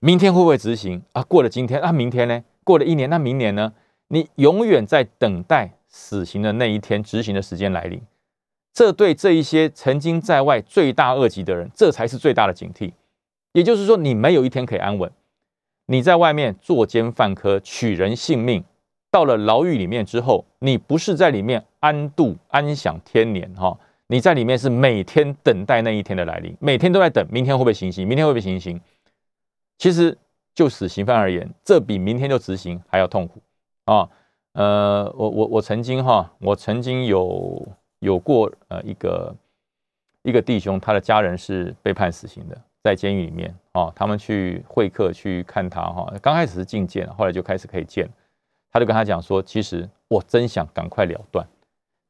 [0.00, 1.22] 明天会不会执行啊？
[1.22, 2.42] 过了今天啊，明天呢？
[2.64, 3.72] 过了一年，那明年呢？
[4.08, 8.00] 你永远在等待死刑的那一天执行的时间来临。
[8.72, 12.92] 这对这一些曾经在外罪大恶极的人，这才是最大的警惕。
[13.52, 15.10] 也就是说，你没有一天可以安稳。
[15.86, 18.64] 你在外面作奸犯科、取人性命，
[19.10, 23.76] 到了牢狱里面之后，你不是在里面安度、安享天年哈？
[24.06, 28.06] 你在里面是每天等待那一天的来临，每天都在等，明天会不会行刑？
[28.06, 28.80] 明天会不会行刑？
[29.78, 30.16] 其实
[30.54, 33.42] 就死刑犯而言，这比明天就执行还要痛苦
[33.84, 34.08] 啊！
[34.52, 37.68] 呃，我我我曾经哈，我曾经有
[38.00, 39.34] 有过呃一个
[40.22, 42.60] 一个弟兄，他的家人是被判死刑的。
[42.82, 48.08] 在监狱里面啊，他们去会客去看他哈，刚开始是觐见，后来就开始可以见。
[48.72, 51.46] 他就跟他讲说：“其实我真想赶快了断，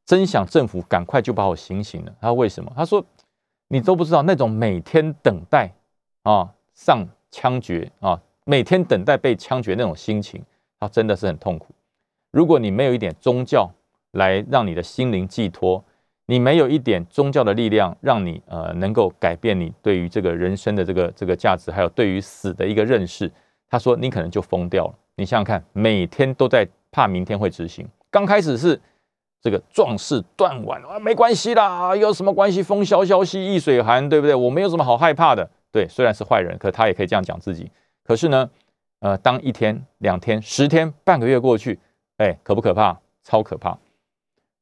[0.06, 3.04] 真想政府赶快就把我行刑了。”他说：“为什么？”他说
[3.66, 5.68] ：“你都不知道那种每天等待
[6.22, 10.40] 啊上枪决啊，每天等待被枪决那种心情，
[10.78, 11.74] 他真的是很痛苦。
[12.30, 13.70] 如果你没有一点宗教
[14.12, 15.84] 来让你的心灵寄托。”
[16.26, 23.28] 你没有一点宗教的力量，让你呃能够改变你对于这个人生的这个这个价值，还有对于死的一个认识。
[23.68, 24.94] 他说你可能就疯掉了。
[25.16, 27.84] 你想想看，每天都在怕明天会执行。
[28.12, 28.80] 刚开始是
[29.42, 32.62] 这个壮士断腕啊，没关系啦，有什么关系？
[32.62, 34.32] 风萧萧兮易水寒，对不对？
[34.32, 35.50] 我没有什么好害怕的。
[35.72, 37.68] 对，虽然是坏人，可他也可以这样讲自己。
[38.04, 38.48] 可是呢，
[39.00, 41.80] 呃，当一天、两天、十天、半个月过去，
[42.20, 43.00] 哎，可不可怕？
[43.24, 43.78] 超可怕，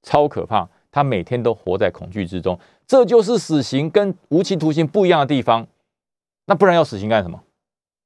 [0.04, 0.68] 超可怕。
[0.92, 5.66] 他每天都活在恐惧之中，这就是死刑跟无期徒刑不一样的地方。
[6.46, 7.42] 那不然要死刑干什么？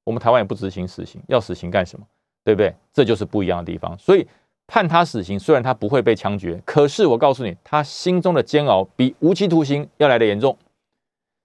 [0.05, 2.07] 我们台湾也不执行死刑，要死刑干什么？
[2.43, 2.75] 对不对？
[2.95, 3.97] 这就是不一样的地方。
[3.99, 4.27] 所以
[4.67, 10.57] 判他死刑，虽然他不会被枪决，可是我告诉你，他心中的煎熬比无期徒刑要来的严重。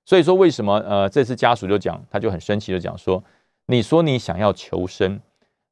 [0.05, 3.21] 所以说，为什么呃，这次家属就讲，他就很生气的讲说，
[3.65, 5.19] 你说你想要求生。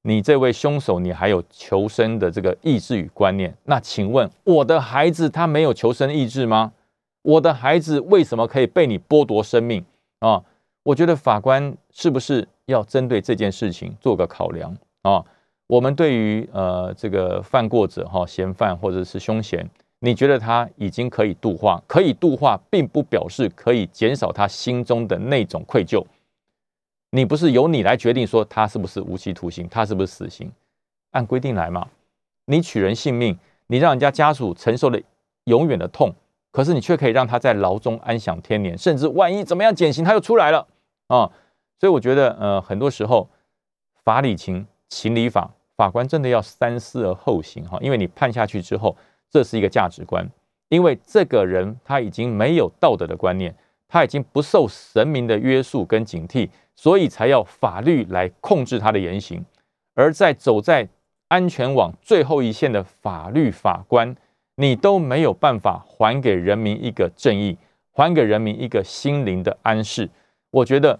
[0.07, 3.51] 你这位凶手，你还有求生的这个意志与观念？
[3.63, 6.71] 那请问我的孩子他没有求生意志吗？
[7.23, 9.83] 我的孩子为什么可以被你剥夺生命
[10.19, 10.39] 啊？
[10.83, 15.25] 我觉得法官是不是要针对这件事情做个考量啊？
[15.65, 19.67] 我们对于呃这个犯过者哈嫌犯或者是凶嫌，
[20.01, 21.81] 你觉得他已经可以度化？
[21.87, 26.05] 可以度化，并不表示可以减少他心中的那种愧疚。
[27.15, 30.51] 你不是由你来决定说他是不是无期徒刑，他是不是死刑？
[31.11, 31.87] 按规定来嘛。
[32.43, 34.99] 你取人性命，你让人家家属承受了
[35.45, 36.13] 永远的痛，
[36.51, 40.67] 可是你却可以让他在牢中安享天年，甚至万一怎么样减刑，他又出来了
[41.07, 41.31] 啊！
[41.79, 43.29] 所以我觉得，呃，很多时候
[44.03, 47.79] 法理情，情理法，法官真的要三思而后行哈。
[47.81, 48.93] 因为你判下去之后，
[49.31, 50.29] 这是一个价值观，
[50.67, 53.55] 因为这个人他已经没有道德的观念，
[53.87, 56.49] 他已经不受神明的约束跟警惕。
[56.77, 59.41] 所以才要法律来控制他的言行，
[59.93, 60.85] 而在走在
[61.29, 64.13] 安全网最后一线的法律法官，
[64.55, 67.57] 你都没有办法还给人民一个正义，
[67.93, 70.09] 还给人民一个心灵的安适。
[70.51, 70.99] 我觉得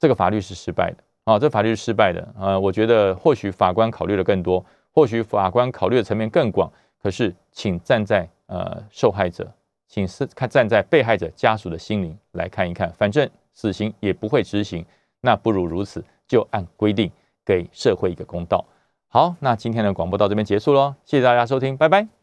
[0.00, 2.58] 这个法律是失败的啊，这法律是失败的啊。
[2.58, 6.68] 我觉得或许法官考虑的更多，或许法官考虑的层面更广。
[7.00, 9.48] 可是，请站在呃受害者，
[9.88, 13.28] 请是看站在被害者家属的心灵来看一看，反正。
[13.54, 14.86] 死刑也不会执行，
[15.20, 17.10] 那不如如此，就按规定
[17.44, 18.64] 给社会一个公道。
[19.08, 22.08] 好，那今天的广播到这边结束喽，谢谢大家收听，拜拜。